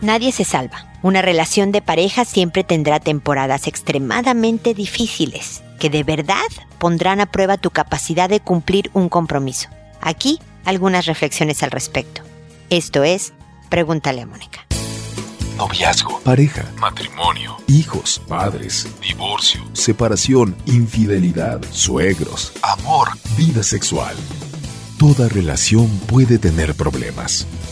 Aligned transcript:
Nadie 0.00 0.32
se 0.32 0.44
salva. 0.44 0.86
Una 1.02 1.22
relación 1.22 1.72
de 1.72 1.82
pareja 1.82 2.24
siempre 2.24 2.64
tendrá 2.64 3.00
temporadas 3.00 3.66
extremadamente 3.66 4.74
difíciles 4.74 5.62
que 5.78 5.90
de 5.90 6.02
verdad 6.02 6.36
pondrán 6.78 7.20
a 7.20 7.26
prueba 7.26 7.56
tu 7.56 7.70
capacidad 7.70 8.28
de 8.28 8.40
cumplir 8.40 8.90
un 8.94 9.08
compromiso. 9.08 9.68
Aquí 10.00 10.40
algunas 10.64 11.06
reflexiones 11.06 11.62
al 11.62 11.70
respecto. 11.70 12.22
Esto 12.70 13.04
es, 13.04 13.32
pregúntale 13.68 14.22
a 14.22 14.26
Mónica. 14.26 14.66
Noviazgo, 15.56 16.20
pareja, 16.20 16.64
matrimonio, 16.78 17.56
hijos, 17.66 18.20
padres, 18.28 18.86
divorcio, 19.02 19.60
separación, 19.72 20.56
infidelidad, 20.66 21.60
suegros, 21.72 22.52
amor, 22.62 23.08
vida 23.36 23.64
sexual. 23.64 24.14
Toda 24.98 25.28
relación 25.28 25.88
puede 26.06 26.38
tener 26.38 26.74
problemas, 26.74 27.46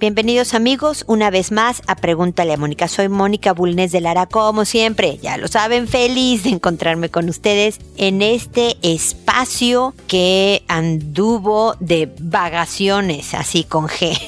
Bienvenidos 0.00 0.54
amigos 0.54 1.04
una 1.08 1.28
vez 1.28 1.52
más 1.52 1.82
a 1.86 1.94
Pregúntale 1.94 2.54
a 2.54 2.56
Mónica. 2.56 2.88
Soy 2.88 3.10
Mónica 3.10 3.52
Bulnes 3.52 3.92
de 3.92 4.00
Lara, 4.00 4.24
como 4.24 4.64
siempre, 4.64 5.18
ya 5.18 5.36
lo 5.36 5.46
saben, 5.46 5.86
feliz 5.88 6.44
de 6.44 6.48
encontrarme 6.48 7.10
con 7.10 7.28
ustedes 7.28 7.78
en 7.98 8.22
este 8.22 8.78
espacio 8.80 9.94
que 10.06 10.62
anduvo 10.68 11.74
de 11.80 12.10
vagaciones, 12.18 13.34
así 13.34 13.62
con 13.64 13.88
G. 13.88 14.18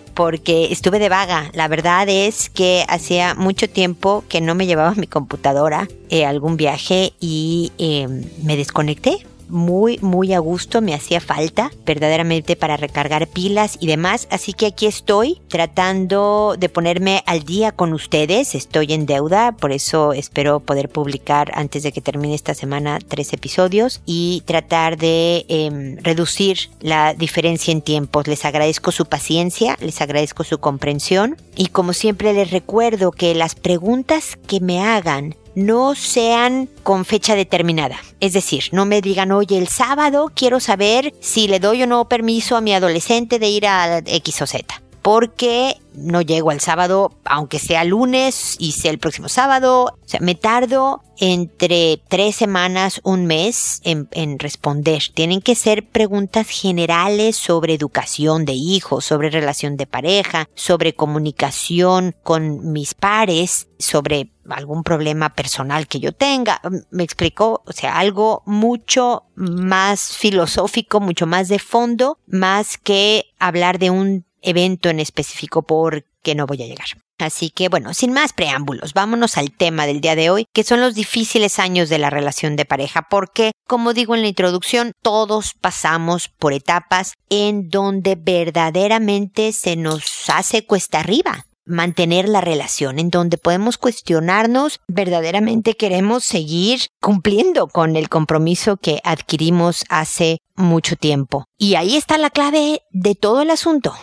porque 0.14 0.72
estuve 0.72 0.98
de 0.98 1.10
vaga. 1.10 1.50
La 1.52 1.68
verdad 1.68 2.08
es 2.08 2.48
que 2.48 2.86
hacía 2.88 3.34
mucho 3.34 3.68
tiempo 3.68 4.24
que 4.30 4.40
no 4.40 4.54
me 4.54 4.66
llevaba 4.66 4.94
mi 4.94 5.06
computadora 5.06 5.88
eh, 6.08 6.24
algún 6.24 6.56
viaje 6.56 7.12
y 7.20 7.70
eh, 7.76 8.08
me 8.42 8.56
desconecté 8.56 9.26
muy, 9.48 9.98
muy 10.00 10.32
a 10.32 10.38
gusto, 10.38 10.80
me 10.80 10.94
hacía 10.94 11.20
falta 11.20 11.70
verdaderamente 11.84 12.56
para 12.56 12.76
recargar 12.76 13.26
pilas 13.26 13.78
y 13.80 13.86
demás. 13.86 14.28
Así 14.30 14.52
que 14.52 14.66
aquí 14.66 14.86
estoy 14.86 15.40
tratando 15.48 16.56
de 16.58 16.68
ponerme 16.68 17.22
al 17.26 17.44
día 17.44 17.72
con 17.72 17.92
ustedes. 17.92 18.54
Estoy 18.54 18.92
en 18.92 19.06
deuda, 19.06 19.52
por 19.52 19.72
eso 19.72 20.12
espero 20.12 20.60
poder 20.60 20.88
publicar 20.88 21.50
antes 21.54 21.82
de 21.82 21.92
que 21.92 22.00
termine 22.00 22.34
esta 22.34 22.54
semana 22.54 22.98
tres 23.06 23.32
episodios 23.32 24.00
y 24.06 24.42
tratar 24.46 24.96
de 24.96 25.44
em, 25.48 25.96
reducir 26.02 26.70
la 26.80 27.14
diferencia 27.14 27.72
en 27.72 27.82
tiempos. 27.82 28.26
Les 28.26 28.44
agradezco 28.44 28.92
su 28.92 29.06
paciencia, 29.06 29.76
les 29.80 30.00
agradezco 30.00 30.44
su 30.44 30.58
comprensión 30.58 31.36
y 31.56 31.66
como 31.68 31.92
siempre 31.92 32.32
les 32.32 32.50
recuerdo 32.50 33.10
que 33.10 33.34
las 33.34 33.54
preguntas 33.54 34.38
que 34.46 34.60
me 34.60 34.80
hagan 34.82 35.34
no 35.58 35.96
sean 35.96 36.68
con 36.84 37.04
fecha 37.04 37.34
determinada. 37.34 37.96
Es 38.20 38.32
decir, 38.32 38.64
no 38.70 38.86
me 38.86 39.00
digan, 39.00 39.32
oye, 39.32 39.58
el 39.58 39.66
sábado 39.66 40.30
quiero 40.32 40.60
saber 40.60 41.12
si 41.20 41.48
le 41.48 41.58
doy 41.58 41.82
o 41.82 41.86
no 41.86 42.08
permiso 42.08 42.56
a 42.56 42.60
mi 42.60 42.74
adolescente 42.74 43.40
de 43.40 43.48
ir 43.48 43.66
a 43.66 43.98
X 43.98 44.42
o 44.42 44.46
Z. 44.46 44.80
Porque 45.08 45.80
no 45.94 46.20
llego 46.20 46.50
al 46.50 46.60
sábado, 46.60 47.18
aunque 47.24 47.58
sea 47.58 47.82
lunes 47.82 48.56
y 48.58 48.72
sea 48.72 48.90
el 48.90 48.98
próximo 48.98 49.30
sábado. 49.30 49.94
O 50.04 50.06
sea, 50.06 50.20
me 50.20 50.34
tardo 50.34 51.02
entre 51.16 51.98
tres 52.08 52.36
semanas, 52.36 53.00
un 53.04 53.24
mes 53.24 53.80
en, 53.84 54.10
en, 54.12 54.38
responder. 54.38 55.02
Tienen 55.14 55.40
que 55.40 55.54
ser 55.54 55.88
preguntas 55.88 56.50
generales 56.50 57.38
sobre 57.38 57.72
educación 57.72 58.44
de 58.44 58.52
hijos, 58.52 59.06
sobre 59.06 59.30
relación 59.30 59.78
de 59.78 59.86
pareja, 59.86 60.50
sobre 60.54 60.94
comunicación 60.94 62.14
con 62.22 62.70
mis 62.70 62.92
pares, 62.92 63.68
sobre 63.78 64.30
algún 64.50 64.82
problema 64.82 65.30
personal 65.30 65.86
que 65.86 66.00
yo 66.00 66.12
tenga. 66.12 66.60
Me 66.90 67.02
explicó, 67.02 67.62
o 67.64 67.72
sea, 67.72 67.98
algo 67.98 68.42
mucho 68.44 69.24
más 69.36 70.14
filosófico, 70.18 71.00
mucho 71.00 71.26
más 71.26 71.48
de 71.48 71.58
fondo, 71.58 72.18
más 72.26 72.76
que 72.76 73.24
hablar 73.38 73.78
de 73.78 73.88
un 73.88 74.27
evento 74.42 74.88
en 74.88 75.00
específico 75.00 75.62
porque 75.62 76.34
no 76.34 76.46
voy 76.46 76.62
a 76.62 76.66
llegar. 76.66 76.86
Así 77.18 77.50
que 77.50 77.68
bueno, 77.68 77.94
sin 77.94 78.12
más 78.12 78.32
preámbulos, 78.32 78.94
vámonos 78.94 79.36
al 79.36 79.50
tema 79.50 79.86
del 79.86 80.00
día 80.00 80.14
de 80.14 80.30
hoy, 80.30 80.46
que 80.52 80.62
son 80.62 80.80
los 80.80 80.94
difíciles 80.94 81.58
años 81.58 81.88
de 81.88 81.98
la 81.98 82.10
relación 82.10 82.54
de 82.54 82.64
pareja, 82.64 83.08
porque, 83.10 83.50
como 83.66 83.92
digo 83.92 84.14
en 84.14 84.22
la 84.22 84.28
introducción, 84.28 84.92
todos 85.02 85.54
pasamos 85.60 86.28
por 86.28 86.52
etapas 86.52 87.14
en 87.28 87.70
donde 87.70 88.14
verdaderamente 88.14 89.52
se 89.52 89.74
nos 89.74 90.04
hace 90.28 90.64
cuesta 90.64 91.00
arriba 91.00 91.44
mantener 91.68 92.28
la 92.28 92.40
relación, 92.40 92.98
en 92.98 93.10
donde 93.10 93.36
podemos 93.36 93.78
cuestionarnos 93.78 94.80
verdaderamente 94.88 95.74
queremos 95.74 96.24
seguir 96.24 96.80
cumpliendo 97.00 97.68
con 97.68 97.94
el 97.94 98.08
compromiso 98.08 98.78
que 98.78 99.00
adquirimos 99.04 99.84
hace 99.88 100.38
mucho 100.56 100.96
tiempo. 100.96 101.44
Y 101.58 101.74
ahí 101.74 101.96
está 101.96 102.18
la 102.18 102.30
clave 102.30 102.82
de 102.90 103.14
todo 103.14 103.42
el 103.42 103.50
asunto, 103.50 103.94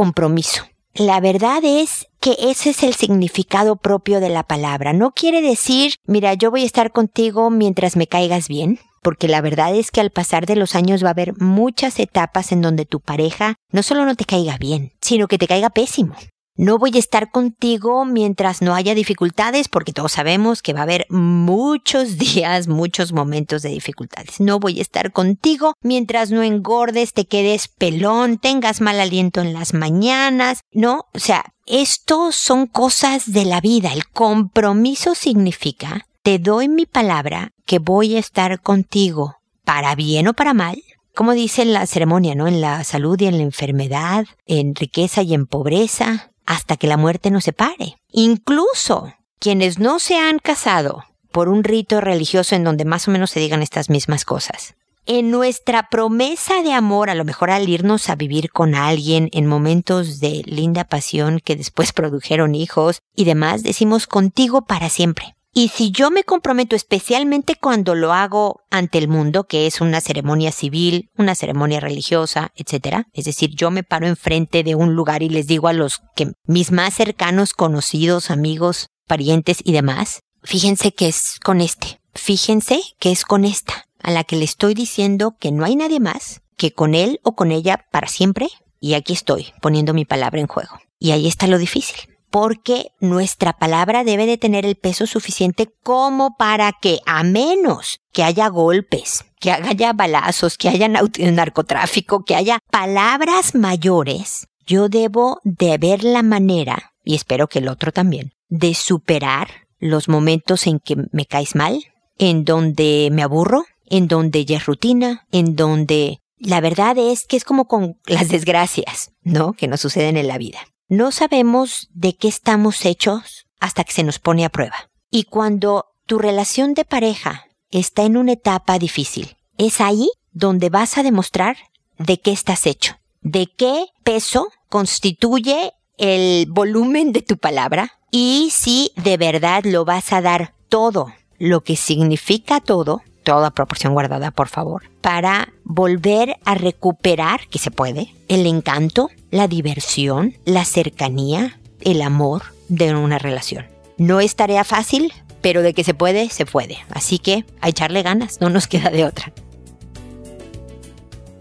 compromiso. 0.00 0.62
La 0.94 1.20
verdad 1.20 1.60
es 1.62 2.06
que 2.20 2.34
ese 2.40 2.70
es 2.70 2.82
el 2.84 2.94
significado 2.94 3.76
propio 3.76 4.18
de 4.18 4.30
la 4.30 4.44
palabra. 4.44 4.94
No 4.94 5.10
quiere 5.10 5.42
decir, 5.42 5.96
mira, 6.06 6.32
yo 6.32 6.50
voy 6.50 6.62
a 6.62 6.66
estar 6.66 6.90
contigo 6.90 7.50
mientras 7.50 7.96
me 7.96 8.06
caigas 8.06 8.48
bien, 8.48 8.78
porque 9.02 9.28
la 9.28 9.42
verdad 9.42 9.74
es 9.74 9.90
que 9.90 10.00
al 10.00 10.08
pasar 10.08 10.46
de 10.46 10.56
los 10.56 10.74
años 10.74 11.04
va 11.04 11.08
a 11.08 11.10
haber 11.10 11.38
muchas 11.38 11.98
etapas 11.98 12.50
en 12.50 12.62
donde 12.62 12.86
tu 12.86 13.00
pareja 13.00 13.56
no 13.72 13.82
solo 13.82 14.06
no 14.06 14.14
te 14.14 14.24
caiga 14.24 14.56
bien, 14.56 14.92
sino 15.02 15.28
que 15.28 15.36
te 15.36 15.46
caiga 15.46 15.68
pésimo. 15.68 16.14
No 16.60 16.76
voy 16.76 16.90
a 16.96 16.98
estar 16.98 17.30
contigo 17.30 18.04
mientras 18.04 18.60
no 18.60 18.74
haya 18.74 18.94
dificultades, 18.94 19.68
porque 19.68 19.94
todos 19.94 20.12
sabemos 20.12 20.60
que 20.60 20.74
va 20.74 20.80
a 20.80 20.82
haber 20.82 21.06
muchos 21.08 22.18
días, 22.18 22.68
muchos 22.68 23.14
momentos 23.14 23.62
de 23.62 23.70
dificultades. 23.70 24.40
No 24.40 24.60
voy 24.60 24.78
a 24.78 24.82
estar 24.82 25.10
contigo 25.10 25.72
mientras 25.80 26.30
no 26.30 26.42
engordes, 26.42 27.14
te 27.14 27.24
quedes 27.24 27.68
pelón, 27.68 28.36
tengas 28.36 28.82
mal 28.82 29.00
aliento 29.00 29.40
en 29.40 29.54
las 29.54 29.72
mañanas. 29.72 30.60
No, 30.70 31.06
o 31.14 31.18
sea, 31.18 31.54
esto 31.64 32.30
son 32.30 32.66
cosas 32.66 33.32
de 33.32 33.46
la 33.46 33.62
vida. 33.62 33.94
El 33.94 34.06
compromiso 34.08 35.14
significa, 35.14 36.06
te 36.22 36.38
doy 36.38 36.68
mi 36.68 36.84
palabra 36.84 37.52
que 37.64 37.78
voy 37.78 38.16
a 38.16 38.18
estar 38.18 38.60
contigo, 38.60 39.36
para 39.64 39.94
bien 39.94 40.28
o 40.28 40.34
para 40.34 40.52
mal, 40.52 40.82
como 41.14 41.32
dice 41.32 41.62
en 41.62 41.72
la 41.72 41.86
ceremonia, 41.86 42.34
¿no? 42.34 42.48
En 42.48 42.60
la 42.60 42.84
salud 42.84 43.18
y 43.18 43.24
en 43.24 43.38
la 43.38 43.44
enfermedad, 43.44 44.26
en 44.44 44.74
riqueza 44.74 45.22
y 45.22 45.32
en 45.32 45.46
pobreza, 45.46 46.30
hasta 46.50 46.76
que 46.76 46.88
la 46.88 46.96
muerte 46.96 47.30
nos 47.30 47.44
separe. 47.44 47.96
Incluso 48.10 49.14
quienes 49.38 49.78
no 49.78 50.00
se 50.00 50.18
han 50.18 50.40
casado 50.40 51.04
por 51.30 51.48
un 51.48 51.62
rito 51.62 52.00
religioso 52.00 52.56
en 52.56 52.64
donde 52.64 52.84
más 52.84 53.06
o 53.06 53.12
menos 53.12 53.30
se 53.30 53.38
digan 53.38 53.62
estas 53.62 53.88
mismas 53.88 54.24
cosas. 54.24 54.74
En 55.06 55.30
nuestra 55.30 55.88
promesa 55.88 56.60
de 56.62 56.72
amor, 56.72 57.08
a 57.08 57.14
lo 57.14 57.24
mejor 57.24 57.52
al 57.52 57.68
irnos 57.68 58.08
a 58.08 58.16
vivir 58.16 58.50
con 58.50 58.74
alguien 58.74 59.28
en 59.32 59.46
momentos 59.46 60.18
de 60.18 60.42
linda 60.44 60.82
pasión 60.82 61.38
que 61.38 61.54
después 61.54 61.92
produjeron 61.94 62.56
hijos 62.56 62.98
y 63.14 63.26
demás, 63.26 63.62
decimos 63.62 64.08
contigo 64.08 64.62
para 64.62 64.88
siempre. 64.88 65.36
Y 65.52 65.68
si 65.68 65.90
yo 65.90 66.10
me 66.10 66.22
comprometo 66.22 66.76
especialmente 66.76 67.56
cuando 67.56 67.96
lo 67.96 68.12
hago 68.12 68.60
ante 68.70 68.98
el 68.98 69.08
mundo, 69.08 69.44
que 69.44 69.66
es 69.66 69.80
una 69.80 70.00
ceremonia 70.00 70.52
civil, 70.52 71.10
una 71.16 71.34
ceremonia 71.34 71.80
religiosa, 71.80 72.52
etc. 72.54 73.04
Es 73.12 73.24
decir, 73.24 73.50
yo 73.56 73.70
me 73.72 73.82
paro 73.82 74.06
enfrente 74.06 74.62
de 74.62 74.76
un 74.76 74.94
lugar 74.94 75.22
y 75.22 75.28
les 75.28 75.48
digo 75.48 75.66
a 75.66 75.72
los 75.72 76.02
que 76.14 76.32
mis 76.44 76.70
más 76.70 76.94
cercanos 76.94 77.52
conocidos, 77.52 78.30
amigos, 78.30 78.90
parientes 79.08 79.58
y 79.64 79.72
demás, 79.72 80.20
fíjense 80.44 80.92
que 80.92 81.08
es 81.08 81.40
con 81.42 81.60
este. 81.60 82.00
Fíjense 82.14 82.80
que 82.98 83.10
es 83.10 83.24
con 83.24 83.44
esta, 83.44 83.86
a 84.02 84.10
la 84.12 84.24
que 84.24 84.36
le 84.36 84.44
estoy 84.44 84.74
diciendo 84.74 85.36
que 85.38 85.50
no 85.50 85.64
hay 85.64 85.74
nadie 85.74 86.00
más 86.00 86.42
que 86.56 86.72
con 86.72 86.94
él 86.94 87.20
o 87.24 87.34
con 87.34 87.50
ella 87.50 87.86
para 87.90 88.06
siempre. 88.06 88.48
Y 88.78 88.94
aquí 88.94 89.12
estoy, 89.12 89.52
poniendo 89.60 89.94
mi 89.94 90.04
palabra 90.04 90.40
en 90.40 90.46
juego. 90.46 90.78
Y 90.98 91.10
ahí 91.10 91.26
está 91.26 91.46
lo 91.46 91.58
difícil 91.58 92.09
porque 92.30 92.92
nuestra 93.00 93.52
palabra 93.52 94.04
debe 94.04 94.26
de 94.26 94.38
tener 94.38 94.64
el 94.64 94.76
peso 94.76 95.06
suficiente 95.06 95.68
como 95.82 96.36
para 96.36 96.72
que, 96.72 97.00
a 97.06 97.22
menos 97.22 98.00
que 98.12 98.22
haya 98.22 98.48
golpes, 98.48 99.24
que 99.40 99.50
haya 99.50 99.92
balazos, 99.92 100.56
que 100.56 100.68
haya 100.68 100.88
narcotráfico, 101.18 102.24
que 102.24 102.36
haya 102.36 102.58
palabras 102.70 103.54
mayores, 103.54 104.46
yo 104.66 104.88
debo 104.88 105.40
de 105.42 105.76
ver 105.78 106.04
la 106.04 106.22
manera, 106.22 106.92
y 107.04 107.14
espero 107.14 107.48
que 107.48 107.58
el 107.58 107.68
otro 107.68 107.92
también, 107.92 108.32
de 108.48 108.74
superar 108.74 109.48
los 109.78 110.08
momentos 110.08 110.66
en 110.66 110.78
que 110.78 110.96
me 111.12 111.26
caes 111.26 111.54
mal, 111.54 111.82
en 112.18 112.44
donde 112.44 113.08
me 113.10 113.22
aburro, 113.22 113.64
en 113.86 114.06
donde 114.06 114.44
ya 114.44 114.58
es 114.58 114.66
rutina, 114.66 115.26
en 115.32 115.56
donde 115.56 116.20
la 116.38 116.60
verdad 116.60 116.96
es 116.98 117.26
que 117.26 117.36
es 117.36 117.44
como 117.44 117.66
con 117.66 117.98
las 118.06 118.28
desgracias, 118.28 119.12
¿no? 119.22 119.52
Que 119.52 119.68
nos 119.68 119.80
suceden 119.80 120.16
en 120.16 120.28
la 120.28 120.38
vida. 120.38 120.60
No 120.90 121.12
sabemos 121.12 121.88
de 121.94 122.16
qué 122.16 122.26
estamos 122.26 122.84
hechos 122.84 123.46
hasta 123.60 123.84
que 123.84 123.92
se 123.92 124.02
nos 124.02 124.18
pone 124.18 124.44
a 124.44 124.48
prueba. 124.48 124.90
Y 125.08 125.22
cuando 125.22 125.86
tu 126.04 126.18
relación 126.18 126.74
de 126.74 126.84
pareja 126.84 127.46
está 127.70 128.02
en 128.02 128.16
una 128.16 128.32
etapa 128.32 128.76
difícil, 128.76 129.36
es 129.56 129.80
ahí 129.80 130.10
donde 130.32 130.68
vas 130.68 130.98
a 130.98 131.04
demostrar 131.04 131.56
de 131.96 132.18
qué 132.18 132.32
estás 132.32 132.66
hecho, 132.66 132.96
de 133.20 133.46
qué 133.46 133.86
peso 134.02 134.48
constituye 134.68 135.74
el 135.96 136.46
volumen 136.50 137.12
de 137.12 137.22
tu 137.22 137.38
palabra 137.38 137.92
y 138.10 138.48
si 138.50 138.90
de 138.96 139.16
verdad 139.16 139.62
lo 139.64 139.84
vas 139.84 140.12
a 140.12 140.20
dar 140.20 140.54
todo, 140.68 141.14
lo 141.38 141.62
que 141.62 141.76
significa 141.76 142.58
todo, 142.58 143.02
toda 143.30 143.52
proporción 143.52 143.92
guardada, 143.92 144.32
por 144.32 144.48
favor, 144.48 144.82
para 145.02 145.52
volver 145.62 146.36
a 146.44 146.56
recuperar, 146.56 147.46
que 147.48 147.60
se 147.60 147.70
puede, 147.70 148.12
el 148.26 148.44
encanto, 148.44 149.08
la 149.30 149.46
diversión, 149.46 150.34
la 150.44 150.64
cercanía, 150.64 151.60
el 151.80 152.02
amor 152.02 152.42
de 152.68 152.92
una 152.92 153.20
relación. 153.20 153.66
No 153.98 154.18
es 154.18 154.34
tarea 154.34 154.64
fácil, 154.64 155.12
pero 155.42 155.62
de 155.62 155.74
que 155.74 155.84
se 155.84 155.94
puede, 155.94 156.28
se 156.28 156.44
puede. 156.44 156.78
Así 156.90 157.20
que 157.20 157.44
a 157.60 157.68
echarle 157.68 158.02
ganas, 158.02 158.40
no 158.40 158.50
nos 158.50 158.66
queda 158.66 158.90
de 158.90 159.04
otra. 159.04 159.32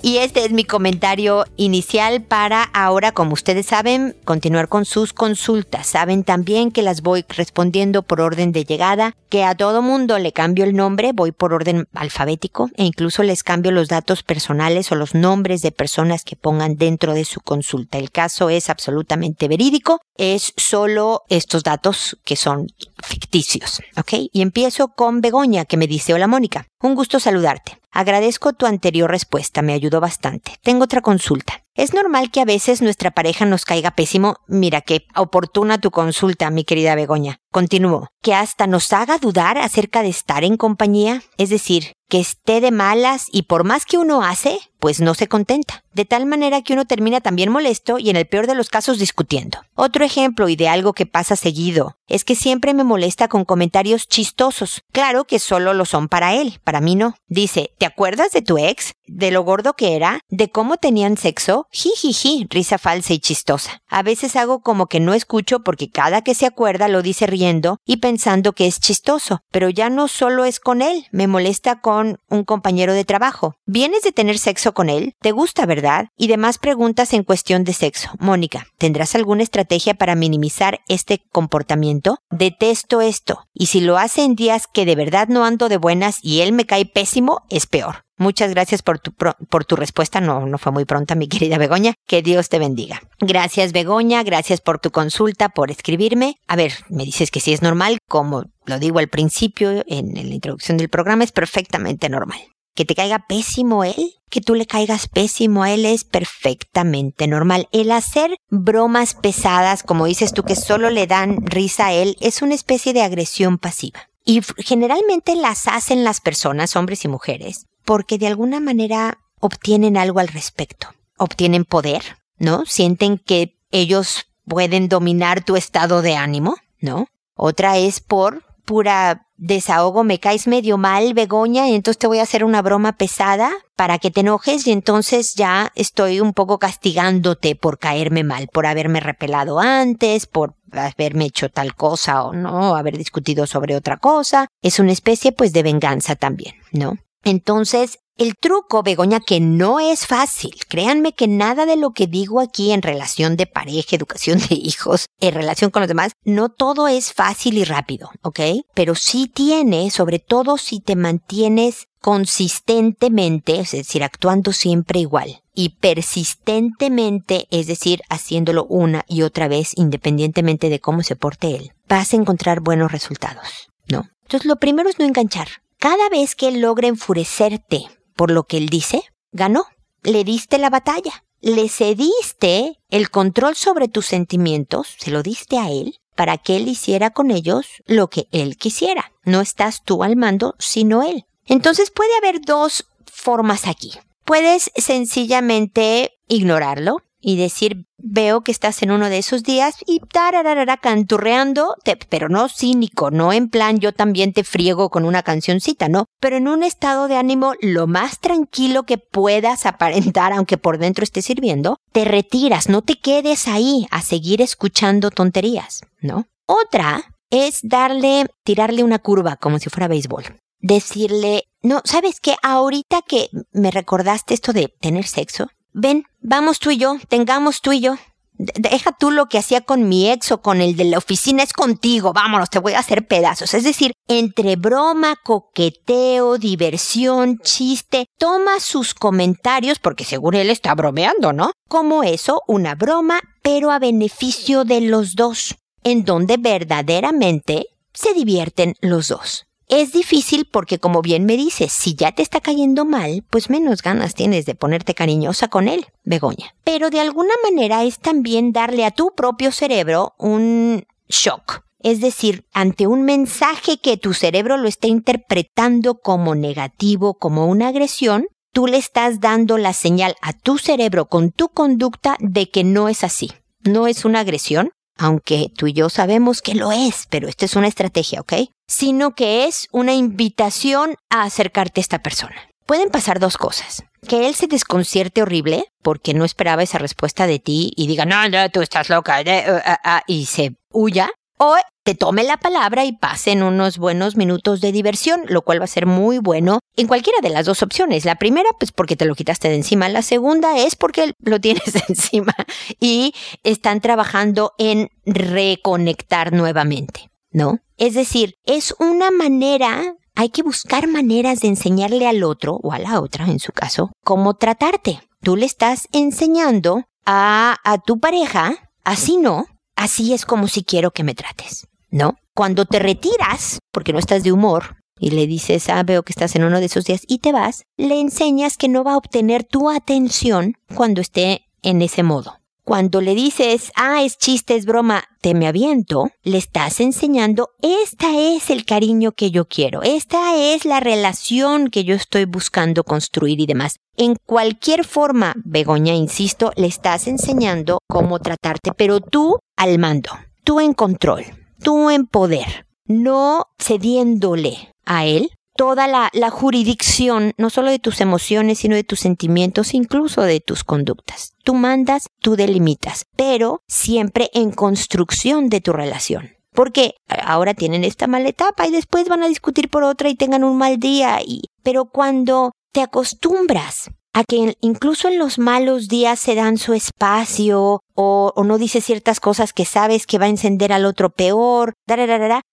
Y 0.01 0.17
este 0.17 0.45
es 0.45 0.51
mi 0.51 0.63
comentario 0.63 1.45
inicial 1.57 2.21
para 2.21 2.63
ahora, 2.63 3.11
como 3.11 3.33
ustedes 3.33 3.65
saben, 3.65 4.15
continuar 4.23 4.69
con 4.69 4.85
sus 4.85 5.11
consultas. 5.11 5.87
Saben 5.87 6.23
también 6.23 6.71
que 6.71 6.83
las 6.83 7.01
voy 7.01 7.25
respondiendo 7.27 8.01
por 8.03 8.21
orden 8.21 8.53
de 8.53 8.63
llegada, 8.63 9.17
que 9.27 9.43
a 9.43 9.55
todo 9.55 9.81
mundo 9.81 10.17
le 10.17 10.31
cambio 10.31 10.63
el 10.63 10.73
nombre, 10.73 11.11
voy 11.11 11.33
por 11.33 11.53
orden 11.53 11.85
alfabético 11.93 12.69
e 12.77 12.85
incluso 12.85 13.23
les 13.23 13.43
cambio 13.43 13.73
los 13.73 13.89
datos 13.89 14.23
personales 14.23 14.89
o 14.93 14.95
los 14.95 15.15
nombres 15.15 15.61
de 15.61 15.73
personas 15.73 16.23
que 16.23 16.37
pongan 16.37 16.77
dentro 16.77 17.13
de 17.13 17.25
su 17.25 17.41
consulta. 17.41 17.97
El 17.97 18.11
caso 18.11 18.49
es 18.49 18.69
absolutamente 18.69 19.49
verídico, 19.49 19.99
es 20.15 20.53
solo 20.55 21.23
estos 21.27 21.63
datos 21.63 22.17
que 22.23 22.37
son 22.37 22.67
ficticios, 23.03 23.81
¿ok? 23.97 24.13
Y 24.31 24.41
empiezo 24.41 24.89
con 24.89 25.19
Begoña 25.19 25.65
que 25.65 25.77
me 25.77 25.87
dice, 25.87 26.13
hola 26.13 26.27
Mónica, 26.27 26.67
un 26.81 26.95
gusto 26.95 27.19
saludarte. 27.19 27.78
Agradezco 27.91 28.53
tu 28.53 28.65
anterior 28.65 29.09
respuesta, 29.09 29.61
me 29.61 29.73
ayudó 29.73 29.99
bastante. 29.99 30.57
Tengo 30.61 30.83
otra 30.83 31.01
consulta. 31.01 31.63
¿Es 31.73 31.93
normal 31.93 32.29
que 32.29 32.41
a 32.41 32.45
veces 32.45 32.81
nuestra 32.81 33.11
pareja 33.11 33.45
nos 33.45 33.65
caiga 33.65 33.91
pésimo? 33.91 34.35
Mira 34.47 34.81
qué 34.81 35.05
oportuna 35.15 35.79
tu 35.79 35.91
consulta, 35.91 36.49
mi 36.49 36.65
querida 36.65 36.93
Begoña. 36.95 37.39
Continúo. 37.51 38.09
Que 38.21 38.33
hasta 38.33 38.67
nos 38.67 38.91
haga 38.91 39.17
dudar 39.17 39.57
acerca 39.57 40.03
de 40.03 40.09
estar 40.09 40.43
en 40.43 40.57
compañía. 40.57 41.23
Es 41.37 41.49
decir, 41.49 41.93
que 42.09 42.19
esté 42.19 42.59
de 42.59 42.71
malas 42.71 43.27
y 43.31 43.43
por 43.43 43.63
más 43.63 43.85
que 43.85 43.97
uno 43.97 44.23
hace, 44.23 44.59
pues 44.79 44.99
no 44.99 45.13
se 45.13 45.27
contenta. 45.27 45.83
De 45.99 46.05
tal 46.05 46.25
manera 46.25 46.61
que 46.61 46.71
uno 46.71 46.85
termina 46.85 47.19
también 47.19 47.51
molesto 47.51 47.99
y 47.99 48.09
en 48.09 48.15
el 48.15 48.25
peor 48.25 48.47
de 48.47 48.55
los 48.55 48.69
casos 48.69 48.99
discutiendo. 48.99 49.59
Otro 49.75 50.05
ejemplo 50.05 50.47
y 50.47 50.55
de 50.55 50.69
algo 50.69 50.93
que 50.93 51.05
pasa 51.05 51.35
seguido 51.35 51.97
es 52.07 52.23
que 52.23 52.35
siempre 52.35 52.73
me 52.73 52.85
molesta 52.85 53.27
con 53.27 53.43
comentarios 53.43 54.07
chistosos. 54.07 54.81
Claro 54.93 55.25
que 55.25 55.39
solo 55.39 55.73
lo 55.73 55.83
son 55.83 56.07
para 56.07 56.33
él, 56.35 56.59
para 56.63 56.79
mí 56.79 56.95
no. 56.95 57.15
Dice, 57.27 57.71
¿te 57.77 57.85
acuerdas 57.85 58.31
de 58.31 58.41
tu 58.41 58.57
ex? 58.57 58.93
¿De 59.07 59.29
lo 59.29 59.43
gordo 59.43 59.73
que 59.73 59.95
era? 59.95 60.21
¿De 60.29 60.49
cómo 60.49 60.77
tenían 60.77 61.17
sexo? 61.17 61.67
Jijiji, 61.71 62.47
risa 62.49 62.77
falsa 62.77 63.13
y 63.13 63.19
chistosa. 63.19 63.81
A 63.89 64.01
veces 64.01 64.35
hago 64.37 64.61
como 64.61 64.87
que 64.87 64.99
no 64.99 65.13
escucho 65.13 65.59
porque 65.59 65.91
cada 65.91 66.21
que 66.21 66.33
se 66.33 66.45
acuerda 66.45 66.87
lo 66.87 67.01
dice 67.01 67.27
riendo 67.27 67.77
y 67.85 67.97
pensando 67.97 68.53
que 68.53 68.67
es 68.67 68.79
chistoso. 68.79 69.41
Pero 69.51 69.69
ya 69.69 69.89
no 69.89 70.07
solo 70.07 70.45
es 70.45 70.59
con 70.59 70.81
él, 70.81 71.07
me 71.11 71.27
molesta 71.27 71.81
con 71.81 72.19
un 72.29 72.43
compañero 72.43 72.93
de 72.93 73.05
trabajo. 73.05 73.55
¿Vienes 73.65 74.01
de 74.01 74.11
tener 74.11 74.39
sexo 74.39 74.73
con 74.73 74.89
él? 74.89 75.13
¿Te 75.21 75.31
gusta, 75.31 75.65
verdad? 75.65 75.88
Y 76.17 76.27
demás 76.27 76.57
preguntas 76.57 77.13
en 77.13 77.23
cuestión 77.23 77.63
de 77.63 77.73
sexo. 77.73 78.09
Mónica, 78.19 78.67
¿tendrás 78.77 79.15
alguna 79.15 79.43
estrategia 79.43 79.93
para 79.93 80.15
minimizar 80.15 80.79
este 80.87 81.21
comportamiento? 81.31 82.17
Detesto 82.29 83.01
esto. 83.01 83.45
Y 83.53 83.67
si 83.67 83.81
lo 83.81 83.97
hace 83.97 84.23
en 84.23 84.35
días 84.35 84.67
que 84.71 84.85
de 84.85 84.95
verdad 84.95 85.27
no 85.27 85.45
ando 85.45 85.69
de 85.69 85.77
buenas 85.77 86.19
y 86.21 86.41
él 86.41 86.53
me 86.53 86.65
cae 86.65 86.85
pésimo, 86.85 87.41
es 87.49 87.65
peor. 87.65 88.03
Muchas 88.17 88.51
gracias 88.51 88.81
por 88.81 88.99
tu, 88.99 89.13
por 89.13 89.65
tu 89.65 89.77
respuesta. 89.77 90.19
No, 90.19 90.45
no 90.45 90.57
fue 90.57 90.73
muy 90.73 90.85
pronta, 90.85 91.15
mi 91.15 91.27
querida 91.29 91.57
Begoña. 91.57 91.93
Que 92.05 92.21
Dios 92.21 92.49
te 92.49 92.59
bendiga. 92.59 93.01
Gracias, 93.19 93.71
Begoña. 93.71 94.23
Gracias 94.23 94.59
por 94.61 94.79
tu 94.79 94.91
consulta, 94.91 95.49
por 95.49 95.71
escribirme. 95.71 96.35
A 96.47 96.55
ver, 96.55 96.73
me 96.89 97.05
dices 97.05 97.31
que 97.31 97.39
si 97.39 97.53
es 97.53 97.61
normal, 97.61 97.97
como 98.07 98.43
lo 98.65 98.77
digo 98.77 98.99
al 98.99 99.07
principio, 99.07 99.83
en 99.87 100.13
la 100.13 100.21
introducción 100.21 100.77
del 100.77 100.89
programa, 100.89 101.23
es 101.23 101.31
perfectamente 101.31 102.09
normal. 102.09 102.39
Que 102.79 102.85
te 102.85 102.95
caiga 102.95 103.25
pésimo 103.27 103.83
él, 103.83 104.15
que 104.29 104.39
tú 104.39 104.55
le 104.55 104.65
caigas 104.65 105.09
pésimo 105.09 105.63
a 105.63 105.71
él 105.73 105.85
es 105.85 106.05
perfectamente 106.05 107.27
normal. 107.27 107.67
El 107.73 107.91
hacer 107.91 108.37
bromas 108.49 109.15
pesadas, 109.15 109.83
como 109.83 110.05
dices 110.05 110.31
tú, 110.31 110.43
que 110.43 110.55
solo 110.55 110.89
le 110.89 111.05
dan 111.05 111.45
risa 111.45 111.87
a 111.87 111.91
él, 111.91 112.15
es 112.21 112.41
una 112.41 112.55
especie 112.55 112.93
de 112.93 113.01
agresión 113.01 113.57
pasiva. 113.57 114.07
Y 114.23 114.39
generalmente 114.59 115.35
las 115.35 115.67
hacen 115.67 116.05
las 116.05 116.21
personas, 116.21 116.77
hombres 116.77 117.03
y 117.03 117.09
mujeres, 117.09 117.65
porque 117.83 118.17
de 118.17 118.27
alguna 118.27 118.61
manera 118.61 119.17
obtienen 119.41 119.97
algo 119.97 120.21
al 120.21 120.29
respecto. 120.29 120.87
Obtienen 121.17 121.65
poder, 121.65 122.01
¿no? 122.37 122.65
Sienten 122.65 123.17
que 123.17 123.57
ellos 123.71 124.27
pueden 124.47 124.87
dominar 124.87 125.43
tu 125.43 125.57
estado 125.57 126.01
de 126.01 126.15
ánimo, 126.15 126.55
¿no? 126.79 127.07
Otra 127.35 127.77
es 127.77 127.99
por 127.99 128.45
pura 128.69 129.25
desahogo, 129.35 130.03
me 130.03 130.19
caes 130.19 130.45
medio 130.45 130.77
mal, 130.77 131.15
Begoña, 131.15 131.67
y 131.67 131.73
entonces 131.73 131.97
te 131.97 132.05
voy 132.05 132.19
a 132.19 132.23
hacer 132.23 132.43
una 132.43 132.61
broma 132.61 132.97
pesada 132.97 133.51
para 133.75 133.97
que 133.97 134.11
te 134.11 134.19
enojes 134.19 134.67
y 134.67 134.71
entonces 134.71 135.33
ya 135.33 135.71
estoy 135.73 136.19
un 136.19 136.33
poco 136.33 136.59
castigándote 136.59 137.55
por 137.55 137.79
caerme 137.79 138.23
mal, 138.23 138.47
por 138.53 138.67
haberme 138.67 138.99
repelado 138.99 139.59
antes, 139.59 140.27
por 140.27 140.53
haberme 140.71 141.25
hecho 141.25 141.49
tal 141.49 141.73
cosa 141.73 142.21
o 142.21 142.33
no, 142.33 142.75
haber 142.75 142.95
discutido 142.95 143.47
sobre 143.47 143.75
otra 143.75 143.97
cosa. 143.97 144.45
Es 144.61 144.79
una 144.79 144.91
especie 144.91 145.31
pues 145.31 145.51
de 145.51 145.63
venganza 145.63 146.15
también, 146.15 146.53
¿no? 146.71 146.99
Entonces, 147.23 147.97
el 148.19 148.35
truco, 148.35 148.83
Begoña, 148.83 149.21
que 149.21 149.39
no 149.39 149.79
es 149.79 150.05
fácil. 150.05 150.51
Créanme 150.67 151.13
que 151.13 151.29
nada 151.29 151.65
de 151.65 151.77
lo 151.77 151.91
que 151.91 152.05
digo 152.05 152.41
aquí 152.41 152.73
en 152.73 152.81
relación 152.81 153.37
de 153.37 153.47
pareja, 153.47 153.95
educación 153.95 154.39
de 154.39 154.55
hijos, 154.55 155.05
en 155.21 155.33
relación 155.33 155.71
con 155.71 155.81
los 155.81 155.87
demás, 155.87 156.11
no 156.25 156.49
todo 156.49 156.89
es 156.89 157.13
fácil 157.13 157.57
y 157.57 157.63
rápido, 157.63 158.11
¿ok? 158.21 158.41
Pero 158.73 158.93
sí 158.95 159.31
tiene, 159.33 159.89
sobre 159.89 160.19
todo 160.19 160.57
si 160.57 160.81
te 160.81 160.97
mantienes 160.97 161.87
consistentemente, 162.01 163.61
es 163.61 163.71
decir, 163.71 164.03
actuando 164.03 164.51
siempre 164.51 164.99
igual, 164.99 165.41
y 165.53 165.77
persistentemente, 165.79 167.47
es 167.51 167.67
decir, 167.67 168.01
haciéndolo 168.09 168.65
una 168.65 169.05
y 169.07 169.21
otra 169.21 169.47
vez, 169.47 169.71
independientemente 169.75 170.69
de 170.69 170.81
cómo 170.81 171.03
se 171.03 171.15
porte 171.15 171.55
él, 171.55 171.71
vas 171.87 172.13
a 172.13 172.17
encontrar 172.17 172.59
buenos 172.59 172.91
resultados, 172.91 173.69
¿no? 173.87 174.09
Entonces, 174.23 174.45
lo 174.45 174.57
primero 174.57 174.89
es 174.89 174.99
no 174.99 175.05
enganchar. 175.05 175.47
Cada 175.77 176.09
vez 176.09 176.35
que 176.35 176.49
él 176.49 176.59
logra 176.59 176.89
enfurecerte 176.89 177.87
por 178.19 178.31
lo 178.31 178.43
que 178.43 178.57
él 178.57 178.67
dice, 178.67 179.03
ganó. 179.31 179.63
Le 180.03 180.25
diste 180.25 180.57
la 180.57 180.69
batalla. 180.69 181.23
Le 181.39 181.69
cediste 181.69 182.77
el 182.89 183.09
control 183.09 183.55
sobre 183.55 183.87
tus 183.87 184.07
sentimientos, 184.07 184.93
se 184.97 185.09
lo 185.09 185.23
diste 185.23 185.57
a 185.57 185.69
él, 185.69 186.01
para 186.15 186.37
que 186.37 186.57
él 186.57 186.67
hiciera 186.67 187.11
con 187.11 187.31
ellos 187.31 187.65
lo 187.85 188.09
que 188.09 188.27
él 188.33 188.57
quisiera. 188.57 189.13
No 189.23 189.39
estás 189.39 189.83
tú 189.85 190.03
al 190.03 190.17
mando, 190.17 190.55
sino 190.59 191.01
él. 191.01 191.27
Entonces 191.45 191.91
puede 191.91 192.13
haber 192.17 192.41
dos 192.41 192.89
formas 193.05 193.67
aquí. 193.67 193.93
Puedes 194.25 194.69
sencillamente 194.75 196.19
ignorarlo, 196.27 196.97
y 197.21 197.37
decir, 197.37 197.85
veo 197.97 198.41
que 198.41 198.51
estás 198.51 198.81
en 198.81 198.91
uno 198.91 199.09
de 199.09 199.17
esos 199.17 199.43
días 199.43 199.75
y 199.85 199.99
tararara 199.99 200.77
canturreando, 200.77 201.75
pero 202.09 202.29
no 202.29 202.47
cínico, 202.47 203.11
no 203.11 203.33
en 203.33 203.49
plan 203.49 203.79
yo 203.79 203.91
también 203.91 204.33
te 204.33 204.43
friego 204.43 204.89
con 204.89 205.05
una 205.05 205.23
cancioncita, 205.23 205.89
no, 205.89 206.05
pero 206.19 206.37
en 206.37 206.47
un 206.47 206.63
estado 206.63 207.07
de 207.07 207.17
ánimo 207.17 207.53
lo 207.61 207.87
más 207.87 208.19
tranquilo 208.19 208.83
que 208.83 208.97
puedas 208.97 209.65
aparentar, 209.65 210.33
aunque 210.33 210.57
por 210.57 210.77
dentro 210.77 211.03
esté 211.03 211.21
sirviendo, 211.21 211.77
te 211.91 212.05
retiras, 212.05 212.69
no 212.69 212.81
te 212.81 212.95
quedes 212.95 213.47
ahí 213.47 213.87
a 213.91 214.01
seguir 214.01 214.41
escuchando 214.41 215.11
tonterías, 215.11 215.81
¿no? 216.01 216.25
Otra 216.45 217.15
es 217.29 217.59
darle, 217.63 218.25
tirarle 218.43 218.83
una 218.83 218.99
curva 218.99 219.35
como 219.35 219.59
si 219.59 219.69
fuera 219.69 219.87
béisbol. 219.87 220.23
Decirle, 220.61 221.43
no, 221.61 221.81
¿sabes 221.85 222.19
qué? 222.19 222.35
Ahorita 222.41 223.01
que 223.01 223.29
me 223.51 223.71
recordaste 223.71 224.33
esto 224.33 224.51
de 224.51 224.73
tener 224.81 225.05
sexo, 225.05 225.49
ven, 225.73 226.05
vamos 226.21 226.59
tú 226.59 226.71
y 226.71 226.77
yo, 226.77 226.97
tengamos 227.07 227.61
tú 227.61 227.71
y 227.71 227.81
yo. 227.81 227.95
Deja 228.37 228.93
tú 228.97 229.11
lo 229.11 229.27
que 229.27 229.37
hacía 229.37 229.59
con 229.59 229.89
mi 229.89 230.09
ex 230.09 230.31
o 230.31 230.41
con 230.41 230.61
el 230.61 230.77
de 230.77 230.85
la 230.85 230.97
oficina, 230.97 231.43
es 231.43 231.51
contigo, 231.51 232.13
vámonos, 232.13 232.49
te 232.49 232.59
voy 232.59 232.71
a 232.71 232.79
hacer 232.79 233.05
pedazos. 233.05 233.53
Es 233.53 233.65
decir, 233.65 233.91
entre 234.07 234.55
broma, 234.55 235.17
coqueteo, 235.21 236.37
diversión, 236.37 237.39
chiste, 237.39 238.05
toma 238.17 238.61
sus 238.61 238.93
comentarios, 238.93 239.79
porque 239.79 240.05
seguro 240.05 240.37
él 240.37 240.49
está 240.49 240.73
bromeando, 240.73 241.33
¿no? 241.33 241.51
Como 241.67 242.01
eso, 242.03 242.41
una 242.47 242.75
broma, 242.75 243.19
pero 243.41 243.71
a 243.71 243.79
beneficio 243.79 244.63
de 244.63 244.79
los 244.81 245.15
dos, 245.15 245.55
en 245.83 246.05
donde 246.05 246.37
verdaderamente 246.37 247.65
se 247.93 248.13
divierten 248.13 248.75
los 248.79 249.09
dos. 249.09 249.48
Es 249.69 249.91
difícil 249.93 250.47
porque, 250.51 250.79
como 250.79 251.03
bien 251.03 251.25
me 251.25 251.37
dices, 251.37 251.71
si 251.71 251.93
ya 251.93 252.11
te 252.11 252.23
está 252.23 252.41
cayendo 252.41 252.85
mal, 252.85 253.23
pues 253.29 253.51
menos 253.51 253.83
ganas 253.83 254.15
tienes 254.15 254.47
de 254.47 254.55
ponerte 254.55 254.95
cariñosa 254.95 255.47
con 255.47 255.67
él, 255.67 255.85
Begoña. 256.03 256.55
Pero 256.63 256.89
de 256.89 256.99
alguna 256.99 257.35
manera 257.43 257.83
es 257.83 257.99
también 257.99 258.51
darle 258.51 258.83
a 258.83 258.89
tu 258.89 259.13
propio 259.15 259.51
cerebro 259.51 260.15
un 260.17 260.87
shock. 261.07 261.61
Es 261.81 262.01
decir, 262.01 262.45
ante 262.51 262.87
un 262.87 263.03
mensaje 263.03 263.77
que 263.77 263.95
tu 263.95 264.15
cerebro 264.15 264.57
lo 264.57 264.67
está 264.67 264.87
interpretando 264.87 265.99
como 265.99 266.33
negativo, 266.33 267.13
como 267.13 267.45
una 267.45 267.67
agresión, 267.67 268.25
tú 268.51 268.65
le 268.65 268.77
estás 268.77 269.19
dando 269.19 269.59
la 269.59 269.73
señal 269.73 270.15
a 270.23 270.33
tu 270.33 270.57
cerebro 270.57 271.05
con 271.05 271.31
tu 271.31 271.49
conducta 271.49 272.17
de 272.19 272.49
que 272.49 272.63
no 272.63 272.89
es 272.89 273.03
así. 273.03 273.31
No 273.63 273.85
es 273.85 274.03
una 274.03 274.21
agresión, 274.21 274.71
aunque 274.99 275.51
tú 275.55 275.67
y 275.67 275.73
yo 275.73 275.89
sabemos 275.89 276.41
que 276.41 276.53
lo 276.53 276.71
es, 276.71 277.07
pero 277.09 277.27
esta 277.27 277.45
es 277.45 277.55
una 277.55 277.67
estrategia, 277.67 278.21
¿ok? 278.21 278.33
Sino 278.67 279.15
que 279.15 279.45
es 279.45 279.67
una 279.71 279.93
invitación 279.93 280.95
a 281.09 281.23
acercarte 281.23 281.79
a 281.79 281.81
esta 281.81 281.99
persona. 281.99 282.35
Pueden 282.67 282.89
pasar 282.89 283.19
dos 283.19 283.37
cosas. 283.37 283.83
Que 284.07 284.27
él 284.27 284.35
se 284.35 284.47
desconcierte 284.47 285.21
horrible 285.21 285.65
porque 285.81 286.13
no 286.13 286.23
esperaba 286.23 286.63
esa 286.63 286.77
respuesta 286.77 287.25
de 287.27 287.39
ti 287.39 287.73
y 287.75 287.87
diga, 287.87 288.05
no, 288.05 288.29
no, 288.29 288.49
tú 288.49 288.61
estás 288.61 288.89
loca, 288.89 289.19
eh, 289.21 289.45
ah, 289.65 289.79
ah", 289.83 290.03
y 290.05 290.25
se 290.25 290.55
huya. 290.71 291.09
O 291.37 291.55
tome 291.95 292.23
la 292.23 292.37
palabra 292.37 292.85
y 292.85 292.93
pasen 292.93 293.43
unos 293.43 293.77
buenos 293.77 294.15
minutos 294.15 294.61
de 294.61 294.71
diversión, 294.71 295.21
lo 295.27 295.41
cual 295.41 295.59
va 295.59 295.65
a 295.65 295.67
ser 295.67 295.85
muy 295.85 296.17
bueno 296.17 296.59
en 296.75 296.87
cualquiera 296.87 297.19
de 297.21 297.29
las 297.29 297.45
dos 297.45 297.63
opciones. 297.63 298.05
La 298.05 298.15
primera, 298.15 298.49
pues 298.59 298.71
porque 298.71 298.95
te 298.95 299.05
lo 299.05 299.15
quitaste 299.15 299.49
de 299.49 299.55
encima. 299.55 299.89
La 299.89 300.01
segunda 300.01 300.57
es 300.57 300.75
porque 300.75 301.13
lo 301.19 301.39
tienes 301.39 301.75
encima 301.89 302.35
y 302.79 303.13
están 303.43 303.81
trabajando 303.81 304.53
en 304.57 304.89
reconectar 305.05 306.33
nuevamente, 306.33 307.09
¿no? 307.31 307.59
Es 307.77 307.93
decir, 307.93 308.35
es 308.45 308.75
una 308.79 309.11
manera 309.11 309.95
hay 310.19 310.31
que 310.31 310.43
buscar 310.43 310.85
maneras 310.87 311.39
de 311.39 311.47
enseñarle 311.47 312.05
al 312.05 312.25
otro 312.25 312.59
o 312.61 312.73
a 312.73 312.79
la 312.79 312.99
otra, 312.99 313.25
en 313.27 313.39
su 313.39 313.53
caso, 313.53 313.93
cómo 314.03 314.33
tratarte. 314.33 314.99
Tú 315.21 315.37
le 315.37 315.45
estás 315.45 315.87
enseñando 315.93 316.83
a, 317.05 317.55
a 317.63 317.77
tu 317.77 318.01
pareja, 318.01 318.69
así 318.83 319.15
no, 319.15 319.45
así 319.77 320.13
es 320.13 320.25
como 320.25 320.49
si 320.49 320.65
quiero 320.65 320.91
que 320.91 321.05
me 321.05 321.15
trates, 321.15 321.67
¿no? 321.91 322.15
Cuando 322.33 322.65
te 322.65 322.79
retiras, 322.79 323.59
porque 323.71 323.93
no 323.93 323.99
estás 323.99 324.23
de 324.23 324.31
humor, 324.31 324.77
y 324.99 325.11
le 325.11 325.27
dices, 325.27 325.69
ah, 325.69 325.81
veo 325.83 326.03
que 326.03 326.11
estás 326.11 326.35
en 326.35 326.43
uno 326.43 326.59
de 326.59 326.65
esos 326.65 326.85
días 326.85 327.01
y 327.07 327.19
te 327.19 327.31
vas, 327.31 327.63
le 327.77 327.99
enseñas 327.99 328.57
que 328.57 328.67
no 328.67 328.83
va 328.83 328.93
a 328.93 328.97
obtener 328.97 329.43
tu 329.43 329.69
atención 329.69 330.55
cuando 330.75 331.01
esté 331.01 331.45
en 331.63 331.81
ese 331.81 332.03
modo. 332.03 332.35
Cuando 332.65 333.01
le 333.01 333.15
dices, 333.15 333.71
ah, 333.75 334.03
es 334.03 334.19
chiste, 334.19 334.55
es 334.55 334.67
broma, 334.67 335.03
te 335.21 335.33
me 335.33 335.47
aviento, 335.47 336.11
le 336.21 336.37
estás 336.37 336.79
enseñando, 336.79 337.49
esta 337.63 338.15
es 338.15 338.51
el 338.51 338.63
cariño 338.63 339.11
que 339.13 339.31
yo 339.31 339.45
quiero, 339.45 339.81
esta 339.81 340.35
es 340.35 340.65
la 340.65 340.79
relación 340.79 341.69
que 341.69 341.83
yo 341.83 341.95
estoy 341.95 342.25
buscando 342.25 342.83
construir 342.83 343.39
y 343.39 343.47
demás. 343.47 343.77
En 343.97 344.17
cualquier 344.23 344.85
forma, 344.85 345.33
Begoña, 345.43 345.95
insisto, 345.95 346.51
le 346.57 346.67
estás 346.67 347.07
enseñando 347.07 347.79
cómo 347.87 348.19
tratarte, 348.19 348.71
pero 348.77 348.99
tú 348.99 349.39
al 349.57 349.79
mando, 349.79 350.11
tú 350.43 350.59
en 350.59 350.73
control, 350.73 351.25
tú 351.61 351.89
en 351.89 352.05
poder, 352.05 352.65
no 352.85 353.47
cediéndole 353.57 354.73
a 354.85 355.05
él 355.05 355.29
toda 355.59 355.87
la, 355.87 356.29
jurisdicción, 356.29 357.33
no 357.37 357.49
solo 357.49 357.69
de 357.69 357.79
tus 357.79 357.99
emociones, 357.99 358.59
sino 358.59 358.75
de 358.75 358.85
tus 358.85 359.01
sentimientos, 359.01 359.73
incluso 359.73 360.21
de 360.21 360.39
tus 360.39 360.63
conductas. 360.63 361.33
Tú 361.43 361.53
mandas, 361.53 362.07
tú 362.21 362.37
delimitas, 362.37 363.03
pero 363.17 363.61
siempre 363.67 364.29
en 364.33 364.51
construcción 364.51 365.49
de 365.49 365.59
tu 365.59 365.73
relación. 365.73 366.29
Porque 366.53 366.95
ahora 367.09 367.53
tienen 367.55 367.83
esta 367.83 368.07
mala 368.07 368.29
etapa 368.29 368.67
y 368.67 368.71
después 368.71 369.09
van 369.09 369.21
a 369.21 369.27
discutir 369.27 369.69
por 369.69 369.83
otra 369.83 370.07
y 370.07 370.15
tengan 370.15 370.45
un 370.45 370.57
mal 370.57 370.79
día. 370.79 371.19
Y, 371.25 371.41
pero 371.61 371.89
cuando 371.89 372.53
te 372.71 372.81
acostumbras 372.81 373.91
a 374.13 374.23
que 374.23 374.57
incluso 374.61 375.07
en 375.07 375.19
los 375.19 375.39
malos 375.39 375.87
días 375.87 376.19
se 376.19 376.35
dan 376.35 376.57
su 376.57 376.73
espacio 376.73 377.81
o, 377.93 378.33
no 378.43 378.57
dices 378.57 378.85
ciertas 378.85 379.19
cosas 379.19 379.53
que 379.53 379.65
sabes 379.65 380.07
que 380.07 380.17
va 380.17 380.25
a 380.25 380.29
encender 380.29 380.73
al 380.73 380.85
otro 380.85 381.09
peor, 381.09 381.73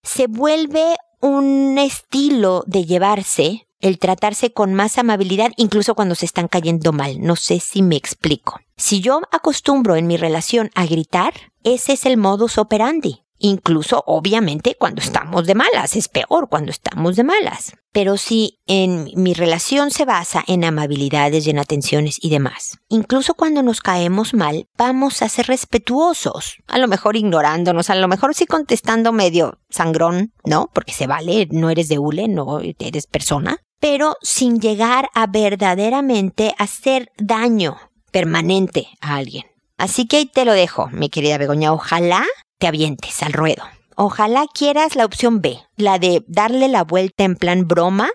se 0.02 0.26
vuelve 0.26 0.96
un 1.20 1.78
estilo 1.78 2.62
de 2.66 2.84
llevarse, 2.84 3.66
el 3.80 3.98
tratarse 3.98 4.52
con 4.52 4.74
más 4.74 4.98
amabilidad 4.98 5.52
incluso 5.56 5.94
cuando 5.94 6.14
se 6.14 6.26
están 6.26 6.48
cayendo 6.48 6.92
mal. 6.92 7.20
No 7.20 7.36
sé 7.36 7.60
si 7.60 7.82
me 7.82 7.96
explico. 7.96 8.60
Si 8.76 9.00
yo 9.00 9.20
acostumbro 9.30 9.96
en 9.96 10.06
mi 10.06 10.16
relación 10.16 10.70
a 10.74 10.86
gritar, 10.86 11.32
ese 11.64 11.94
es 11.94 12.06
el 12.06 12.16
modus 12.16 12.58
operandi. 12.58 13.22
Incluso, 13.38 14.02
obviamente, 14.06 14.76
cuando 14.78 15.02
estamos 15.02 15.46
de 15.46 15.54
malas, 15.54 15.94
es 15.96 16.08
peor 16.08 16.48
cuando 16.48 16.70
estamos 16.70 17.16
de 17.16 17.24
malas. 17.24 17.74
Pero 17.96 18.18
si 18.18 18.58
en 18.66 19.10
mi 19.14 19.32
relación 19.32 19.90
se 19.90 20.04
basa 20.04 20.44
en 20.46 20.64
amabilidades 20.64 21.46
y 21.46 21.50
en 21.50 21.58
atenciones 21.58 22.18
y 22.20 22.28
demás, 22.28 22.76
incluso 22.90 23.32
cuando 23.32 23.62
nos 23.62 23.80
caemos 23.80 24.34
mal, 24.34 24.66
vamos 24.76 25.22
a 25.22 25.30
ser 25.30 25.46
respetuosos. 25.46 26.58
A 26.66 26.76
lo 26.76 26.88
mejor 26.88 27.16
ignorándonos, 27.16 27.88
a 27.88 27.94
lo 27.94 28.06
mejor 28.06 28.34
sí 28.34 28.44
contestando 28.44 29.12
medio 29.12 29.60
sangrón, 29.70 30.34
¿no? 30.44 30.68
Porque 30.74 30.92
se 30.92 31.06
vale, 31.06 31.48
no 31.50 31.70
eres 31.70 31.88
de 31.88 31.98
hule, 31.98 32.28
no 32.28 32.60
eres 32.60 33.06
persona. 33.06 33.62
Pero 33.80 34.16
sin 34.20 34.60
llegar 34.60 35.08
a 35.14 35.26
verdaderamente 35.26 36.54
hacer 36.58 37.10
daño 37.16 37.78
permanente 38.10 38.88
a 39.00 39.16
alguien. 39.16 39.46
Así 39.78 40.06
que 40.06 40.18
ahí 40.18 40.26
te 40.26 40.44
lo 40.44 40.52
dejo, 40.52 40.88
mi 40.88 41.08
querida 41.08 41.38
Begoña. 41.38 41.72
Ojalá 41.72 42.26
te 42.58 42.66
avientes 42.66 43.22
al 43.22 43.32
ruedo. 43.32 43.62
Ojalá 43.98 44.44
quieras 44.52 44.94
la 44.94 45.06
opción 45.06 45.40
B, 45.40 45.58
la 45.76 45.98
de 45.98 46.22
darle 46.28 46.68
la 46.68 46.84
vuelta 46.84 47.24
en 47.24 47.34
plan 47.34 47.66
broma, 47.66 48.10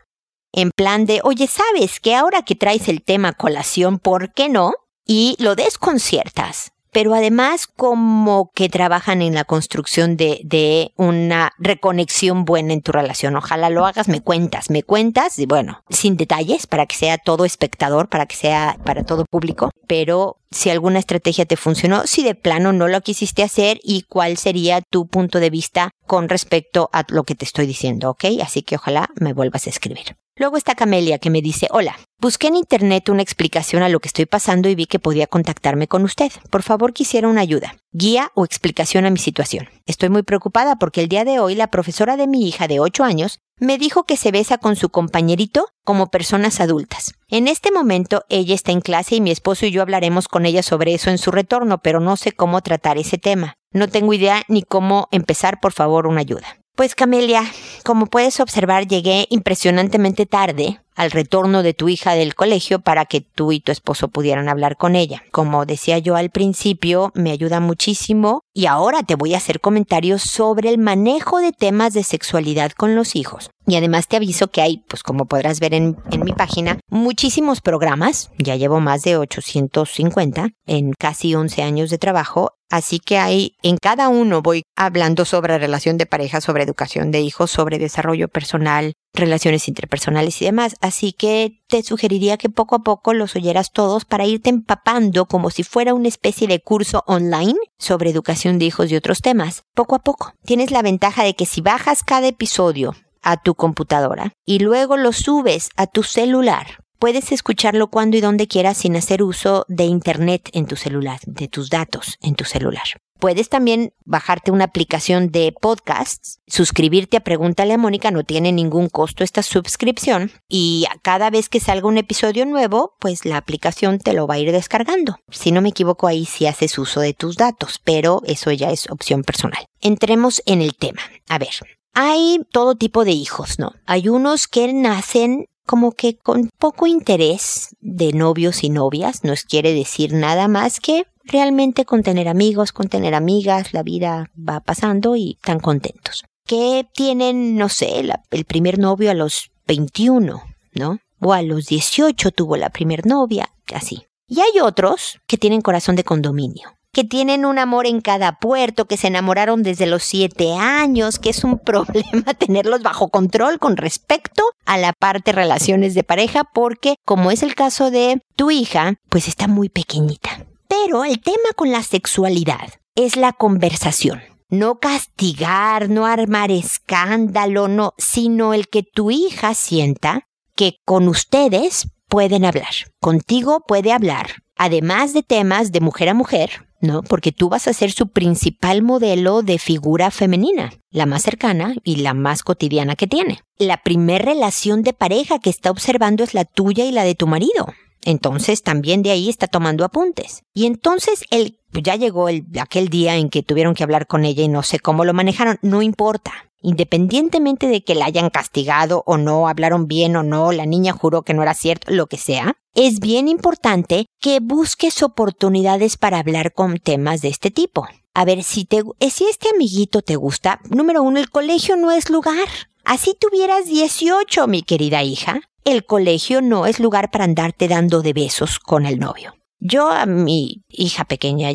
en 0.54 0.70
plan 0.70 1.08
de, 1.08 1.22
oye, 1.24 1.48
¿sabes 1.48 2.00
que 2.00 2.16
ahora 2.16 2.44
que 2.44 2.56
traes 2.56 2.88
el 2.88 3.04
tema 3.04 3.34
colación, 3.34 3.98
¿por 3.98 4.32
qué 4.32 4.48
no? 4.48 4.74
Y 5.08 5.36
lo 5.40 5.56
desconciertas 5.56 6.72
pero 6.92 7.14
además 7.14 7.68
como 7.68 8.52
que 8.54 8.70
trabajan 8.70 9.22
en 9.22 9.34
la 9.34 9.44
construcción 9.44 10.18
de, 10.18 10.42
de 10.44 10.92
una 10.98 11.52
reconexión 11.58 12.46
buena 12.46 12.74
en 12.74 12.82
tu 12.82 12.92
relación. 12.92 13.36
Ojalá 13.36 13.70
lo 13.70 13.86
hagas, 13.86 14.08
me 14.08 14.22
cuentas, 14.22 14.70
me 14.70 14.84
cuentas, 14.84 15.40
y 15.40 15.46
bueno, 15.46 15.84
sin 15.90 16.18
detalles, 16.18 16.68
para 16.68 16.86
que 16.86 16.96
sea 16.96 17.18
todo 17.18 17.46
espectador, 17.46 18.10
para 18.10 18.26
que 18.26 18.36
sea 18.36 18.78
para 18.84 19.04
todo 19.04 19.26
público, 19.26 19.72
pero 19.88 20.38
si 20.52 20.70
alguna 20.70 21.00
estrategia 21.00 21.46
te 21.46 21.56
funcionó, 21.56 22.06
si 22.06 22.24
de 22.24 22.36
plano 22.36 22.74
no 22.74 22.88
lo 22.88 23.02
quisiste 23.02 23.44
hacer 23.44 23.80
y 23.84 24.04
cuál 24.04 24.38
sería 24.38 24.82
tu 24.82 25.08
punto 25.08 25.40
de 25.40 25.50
vista 25.50 25.92
con 26.06 26.30
respecto 26.30 26.90
a 26.92 27.06
lo 27.08 27.24
que 27.24 27.36
te 27.36 27.46
estoy 27.46 27.66
diciendo, 27.66 28.10
¿ok? 28.10 28.26
Así 28.44 28.62
que 28.62 28.76
ojalá 28.76 29.10
me 29.16 29.34
vuelvas 29.34 29.68
a 29.68 29.70
escribir. 29.70 30.18
Luego 30.42 30.58
está 30.58 30.74
Camelia 30.74 31.20
que 31.20 31.30
me 31.30 31.44
dice, 31.44 31.68
hola, 31.70 32.00
busqué 32.20 32.48
en 32.48 32.56
internet 32.56 33.10
una 33.10 33.22
explicación 33.22 33.84
a 33.84 33.90
lo 33.90 34.00
que 34.00 34.08
estoy 34.08 34.26
pasando 34.26 34.70
y 34.70 34.74
vi 34.74 34.88
que 34.88 34.98
podía 34.98 35.28
contactarme 35.28 35.88
con 35.88 36.04
usted. 36.04 36.32
Por 36.50 36.64
favor, 36.64 36.94
quisiera 36.94 37.28
una 37.28 37.42
ayuda, 37.42 37.76
guía 37.92 38.32
o 38.34 38.44
explicación 38.44 39.06
a 39.06 39.12
mi 39.12 39.20
situación. 39.20 39.70
Estoy 39.86 40.10
muy 40.10 40.24
preocupada 40.24 40.78
porque 40.78 41.02
el 41.02 41.10
día 41.10 41.26
de 41.26 41.38
hoy 41.38 41.54
la 41.54 41.68
profesora 41.68 42.18
de 42.18 42.26
mi 42.26 42.48
hija 42.48 42.68
de 42.68 42.80
8 42.80 43.04
años 43.04 43.38
me 43.60 43.78
dijo 43.78 44.06
que 44.06 44.18
se 44.18 44.32
besa 44.32 44.58
con 44.58 44.76
su 44.76 44.90
compañerito 44.90 45.68
como 45.86 46.08
personas 46.08 46.60
adultas. 46.60 47.14
En 47.28 47.48
este 47.48 47.72
momento 47.72 48.26
ella 48.28 48.56
está 48.56 48.72
en 48.72 48.82
clase 48.82 49.18
y 49.18 49.22
mi 49.22 49.30
esposo 49.30 49.68
y 49.68 49.72
yo 49.72 49.84
hablaremos 49.84 50.28
con 50.28 50.48
ella 50.48 50.64
sobre 50.64 50.96
eso 50.96 51.12
en 51.12 51.20
su 51.20 51.30
retorno, 51.30 51.84
pero 51.84 52.00
no 52.00 52.18
sé 52.18 52.32
cómo 52.32 52.62
tratar 52.62 52.98
ese 52.98 53.20
tema. 53.20 53.58
No 53.74 53.90
tengo 53.90 54.12
idea 54.12 54.42
ni 54.48 54.64
cómo 54.64 55.08
empezar, 55.12 55.60
por 55.60 55.72
favor, 55.72 56.08
una 56.08 56.22
ayuda. 56.22 56.61
Pues 56.82 56.96
Camelia, 56.96 57.44
como 57.86 58.08
puedes 58.08 58.40
observar, 58.40 58.88
llegué 58.88 59.28
impresionantemente 59.30 60.26
tarde 60.26 60.82
al 60.96 61.12
retorno 61.12 61.62
de 61.62 61.76
tu 61.76 61.90
hija 61.90 62.14
del 62.14 62.34
colegio 62.34 62.80
para 62.80 63.06
que 63.06 63.22
tú 63.22 63.52
y 63.52 63.60
tu 63.60 63.72
esposo 63.72 64.08
pudieran 64.08 64.50
hablar 64.50 64.78
con 64.78 64.96
ella. 64.96 65.22
Como 65.30 65.68
decía 65.68 66.00
yo 66.00 66.16
al 66.16 66.32
principio, 66.32 67.12
me 67.14 67.30
ayuda 67.30 67.60
muchísimo 67.60 68.42
y 68.52 68.66
ahora 68.66 69.04
te 69.04 69.14
voy 69.14 69.36
a 69.36 69.38
hacer 69.38 69.60
comentarios 69.60 70.24
sobre 70.24 70.70
el 70.70 70.80
manejo 70.80 71.38
de 71.38 71.52
temas 71.52 71.94
de 71.94 72.04
sexualidad 72.04 72.72
con 72.72 72.96
los 72.96 73.16
hijos. 73.16 73.52
Y 73.72 73.78
además 73.78 74.10
te 74.10 74.18
aviso 74.18 74.50
que 74.50 74.62
hay, 74.62 74.84
pues 74.90 75.02
como 75.02 75.28
podrás 75.28 75.62
ver 75.62 75.74
en, 75.74 75.96
en 76.12 76.26
mi 76.26 76.34
página, 76.34 76.82
muchísimos 76.90 77.62
programas, 77.62 78.30
ya 78.38 78.58
llevo 78.58 78.82
más 78.82 79.04
de 79.04 79.16
850 79.16 80.50
en 80.66 80.92
casi 80.92 81.36
11 81.36 81.64
años 81.64 81.90
de 81.90 81.98
trabajo, 81.98 82.58
así 82.70 83.00
que 83.00 83.18
hay, 83.18 83.56
en 83.64 83.78
cada 83.78 84.10
uno 84.10 84.42
voy 84.42 84.64
hablando 84.76 85.24
sobre 85.24 85.58
relación 85.58 85.98
de 85.98 86.06
pareja, 86.06 86.42
sobre 86.42 86.64
educación 86.64 87.12
de 87.12 87.22
hijos, 87.22 87.50
sobre 87.50 87.80
desarrollo 87.80 88.28
personal, 88.28 88.92
relaciones 89.14 89.70
interpersonales 89.70 90.42
y 90.42 90.46
demás. 90.46 90.76
Así 90.82 91.14
que 91.14 91.62
te 91.70 91.82
sugeriría 91.82 92.36
que 92.36 92.50
poco 92.50 92.76
a 92.76 92.80
poco 92.80 93.14
los 93.14 93.38
oyeras 93.38 93.72
todos 93.72 94.04
para 94.04 94.26
irte 94.26 94.50
empapando 94.50 95.28
como 95.28 95.50
si 95.50 95.64
fuera 95.64 95.94
una 95.94 96.10
especie 96.10 96.50
de 96.50 96.60
curso 96.60 97.06
online 97.08 97.56
sobre 97.80 98.10
educación 98.10 98.60
de 98.60 98.66
hijos 98.66 98.92
y 98.92 98.98
otros 98.98 99.22
temas. 99.22 99.64
Poco 99.74 99.96
a 99.96 100.00
poco. 100.00 100.34
Tienes 100.44 100.72
la 100.72 100.82
ventaja 100.82 101.24
de 101.24 101.36
que 101.36 101.46
si 101.46 101.62
bajas 101.62 102.04
cada 102.04 102.28
episodio 102.28 102.96
a 103.22 103.38
tu 103.38 103.56
computadora 103.56 104.34
y 104.46 104.60
luego 104.60 104.98
lo 104.98 105.14
subes 105.14 105.70
a 105.78 105.88
tu 105.88 106.04
celular, 106.04 106.82
puedes 107.02 107.32
escucharlo 107.32 107.88
cuando 107.88 108.16
y 108.16 108.22
donde 108.22 108.48
quieras 108.48 108.78
sin 108.78 108.96
hacer 108.96 109.24
uso 109.24 109.66
de 109.68 109.86
Internet 109.86 110.50
en 110.54 110.68
tu 110.68 110.76
celular, 110.76 111.20
de 111.26 111.48
tus 111.48 111.72
datos 111.72 112.18
en 112.22 112.36
tu 112.36 112.46
celular. 112.46 112.84
Puedes 113.20 113.50
también 113.50 113.94
bajarte 114.06 114.52
una 114.52 114.66
aplicación 114.66 115.30
de 115.30 115.52
podcasts, 115.60 116.40
suscribirte 116.48 117.18
a 117.18 117.20
Pregúntale 117.20 117.74
a 117.74 117.78
Mónica, 117.78 118.12
no 118.12 118.24
tiene 118.24 118.52
ningún 118.52 118.88
costo 118.88 119.24
esta 119.24 119.42
suscripción 119.42 120.32
y 120.48 120.86
cada 121.02 121.32
vez 121.32 121.50
que 121.50 121.60
salga 121.60 121.88
un 121.88 121.98
episodio 121.98 122.46
nuevo, 122.46 122.96
pues 123.00 123.26
la 123.26 123.38
aplicación 123.38 123.98
te 123.98 124.14
lo 124.14 124.28
va 124.28 124.36
a 124.36 124.40
ir 124.40 124.52
descargando. 124.52 125.18
Si 125.30 125.52
no 125.52 125.62
me 125.62 125.70
equivoco 125.70 126.06
ahí 126.06 126.26
si 126.26 126.46
haces 126.46 126.78
uso 126.78 127.00
de 127.00 127.14
tus 127.14 127.36
datos, 127.36 127.80
pero 127.84 128.22
eso 128.26 128.52
ya 128.52 128.72
es 128.72 128.90
opción 128.90 129.24
personal. 129.24 129.66
Entremos 129.82 130.42
en 130.46 130.62
el 130.62 130.76
tema. 130.76 131.02
A 131.30 131.40
ver, 131.40 131.54
hay 131.94 132.40
todo 132.52 132.76
tipo 132.76 133.06
de 133.06 133.12
hijos, 133.12 133.60
¿no? 133.60 133.74
Hay 133.86 134.10
unos 134.10 134.48
que 134.48 134.72
nacen 134.74 135.48
como 135.66 135.92
que 135.94 136.18
con 136.18 136.50
poco 136.58 136.88
interés 136.88 137.76
de 137.80 138.12
novios 138.14 138.64
y 138.64 138.70
novias, 138.70 139.24
nos 139.24 139.44
quiere 139.44 139.74
decir 139.74 140.14
nada 140.14 140.48
más 140.48 140.80
que 140.80 141.06
realmente 141.24 141.86
con 141.86 142.04
tener 142.04 142.28
amigos, 142.28 142.72
con 142.72 142.88
tener 142.90 143.16
amigas, 143.16 143.74
la 143.74 143.84
vida 143.84 144.30
va 144.38 144.60
pasando 144.60 145.16
y 145.16 145.38
están 145.38 145.60
contentos. 145.60 146.26
Que 146.46 146.88
tienen, 146.94 147.56
no 147.56 147.70
sé, 147.70 148.04
el 148.32 148.46
primer 148.46 148.80
novio 148.80 149.12
a 149.12 149.14
los 149.14 149.52
21, 149.68 150.42
¿no? 150.74 151.00
O 151.20 151.34
a 151.34 151.42
los 151.42 151.68
18 151.68 152.32
tuvo 152.32 152.58
la 152.58 152.70
primer 152.70 153.06
novia, 153.06 153.54
así. 153.74 154.08
Y 154.28 154.40
hay 154.40 154.60
otros 154.62 155.20
que 155.28 155.38
tienen 155.38 155.62
corazón 155.62 155.96
de 155.96 156.04
condominio, 156.04 156.78
que 156.94 157.04
tienen 157.04 157.46
un 157.46 157.58
amor 157.58 157.86
en 157.86 158.02
cada 158.02 158.34
puerto, 158.34 158.86
que 158.86 158.98
se 158.98 159.08
enamoraron 159.08 159.64
desde 159.64 159.86
los 159.86 160.04
siete 160.04 160.54
años, 160.54 161.20
que 161.20 161.30
es 161.30 161.44
un 161.44 161.60
problema 161.66 162.34
tenerlos 162.38 162.82
bajo 162.82 163.10
control 163.10 163.60
con 163.60 163.78
respecto 163.78 164.44
a 164.66 164.78
la 164.78 164.94
parte 164.94 165.32
relaciones 165.32 165.94
de 165.94 166.04
pareja, 166.04 166.44
porque 166.44 166.96
como 167.06 167.32
es 167.32 167.44
el 167.44 167.56
caso 167.56 167.92
de 167.92 168.22
tu 168.36 168.52
hija, 168.52 168.96
pues 169.10 169.28
está 169.28 169.48
muy 169.48 169.70
pequeñita. 169.70 170.46
Pero 170.68 171.04
el 171.04 171.22
tema 171.22 171.50
con 171.56 171.72
la 171.72 171.84
sexualidad 171.84 172.70
es 172.96 173.16
la 173.16 173.34
conversación. 173.34 174.22
No 174.50 174.80
castigar, 174.80 175.90
no 175.90 176.06
armar 176.06 176.52
escándalo, 176.52 177.70
no, 177.70 177.94
sino 177.98 178.54
el 178.54 178.68
que 178.68 178.84
tu 178.84 179.12
hija 179.12 179.54
sienta 179.54 180.28
que 180.56 180.76
con 180.86 181.08
ustedes 181.08 181.88
pueden 182.10 182.44
hablar. 182.44 182.74
Contigo 183.00 183.64
puede 183.66 183.94
hablar, 183.94 184.44
además 184.58 185.14
de 185.14 185.24
temas 185.24 185.72
de 185.72 185.80
mujer 185.80 186.10
a 186.10 186.14
mujer, 186.14 186.68
¿no? 186.82 187.04
Porque 187.04 187.32
tú 187.32 187.50
vas 187.50 187.68
a 187.68 187.74
ser 187.74 187.92
su 187.92 188.08
principal 188.08 188.82
modelo 188.82 189.42
de 189.42 189.60
figura 189.60 190.12
femenina, 190.12 190.74
la 190.90 191.06
más 191.06 191.24
cercana 191.24 191.76
y 191.84 191.98
la 191.98 192.14
más 192.14 192.44
cotidiana 192.44 192.96
que 192.96 193.08
tiene. 193.08 193.42
La 193.58 193.78
primer 193.78 194.26
relación 194.26 194.82
de 194.84 194.94
pareja 194.94 195.40
que 195.40 195.50
está 195.50 195.72
observando 195.72 196.24
es 196.24 196.34
la 196.34 196.46
tuya 196.46 196.86
y 196.86 196.92
la 196.92 197.04
de 197.04 197.16
tu 197.16 197.28
marido. 197.28 197.68
Entonces 198.04 198.64
también 198.64 199.04
de 199.04 199.12
ahí 199.12 199.30
está 199.30 199.48
tomando 199.48 199.86
apuntes. 199.86 200.44
Y 200.54 200.66
entonces 200.66 201.24
él 201.30 201.60
ya 201.72 201.96
llegó 201.96 202.30
el, 202.30 202.46
aquel 202.60 202.90
día 202.90 203.16
en 203.16 203.30
que 203.30 203.44
tuvieron 203.44 203.76
que 203.76 203.84
hablar 203.84 204.08
con 204.08 204.26
ella 204.26 204.44
y 204.44 204.48
no 204.48 204.64
sé 204.64 204.80
cómo 204.80 205.06
lo 205.06 205.14
manejaron, 205.14 205.60
no 205.62 205.82
importa. 205.82 206.32
Independientemente 206.64 207.68
de 207.68 207.84
que 207.84 207.96
la 207.96 208.06
hayan 208.06 208.30
castigado 208.30 209.04
o 209.08 209.18
no, 209.18 209.48
hablaron 209.48 209.88
bien 209.88 210.16
o 210.16 210.24
no, 210.24 210.52
la 210.52 210.66
niña 210.66 210.94
juró 210.94 211.24
que 211.24 211.34
no 211.34 211.42
era 211.42 211.56
cierto, 211.56 211.92
lo 211.92 212.06
que 212.06 212.18
sea, 212.18 212.56
es 212.74 213.00
bien 213.00 213.28
importante 213.28 214.06
que 214.20 214.40
busques 214.40 215.04
oportunidades 215.04 215.98
para 215.98 216.20
hablar 216.20 216.54
con 216.54 216.78
temas 216.78 217.22
de 217.22 217.28
este 217.30 217.52
tipo. 217.52 217.88
A 218.14 218.26
ver 218.26 218.44
si 218.44 218.66
te, 218.66 218.84
si 219.10 219.26
este 219.26 219.50
amiguito 219.50 220.02
te 220.02 220.16
gusta, 220.16 220.60
número 220.70 221.04
uno, 221.04 221.20
el 221.20 221.30
colegio 221.30 221.76
no 221.76 221.92
es 221.92 222.10
lugar. 222.10 222.48
Así 222.84 223.16
tuvieras 223.20 223.66
18, 223.66 224.48
mi 224.48 224.64
querida 224.64 225.04
hija, 225.04 225.42
el 225.66 225.86
colegio 225.86 226.42
no 226.42 226.66
es 226.66 226.80
lugar 226.80 227.12
para 227.12 227.26
andarte 227.26 227.68
dando 227.68 228.02
de 228.02 228.14
besos 228.14 228.60
con 228.60 228.86
el 228.86 229.00
novio. 229.00 229.36
Yo 229.64 229.92
a 229.92 230.08
mi 230.08 230.64
hija 230.70 231.06
pequeña, 231.06 231.50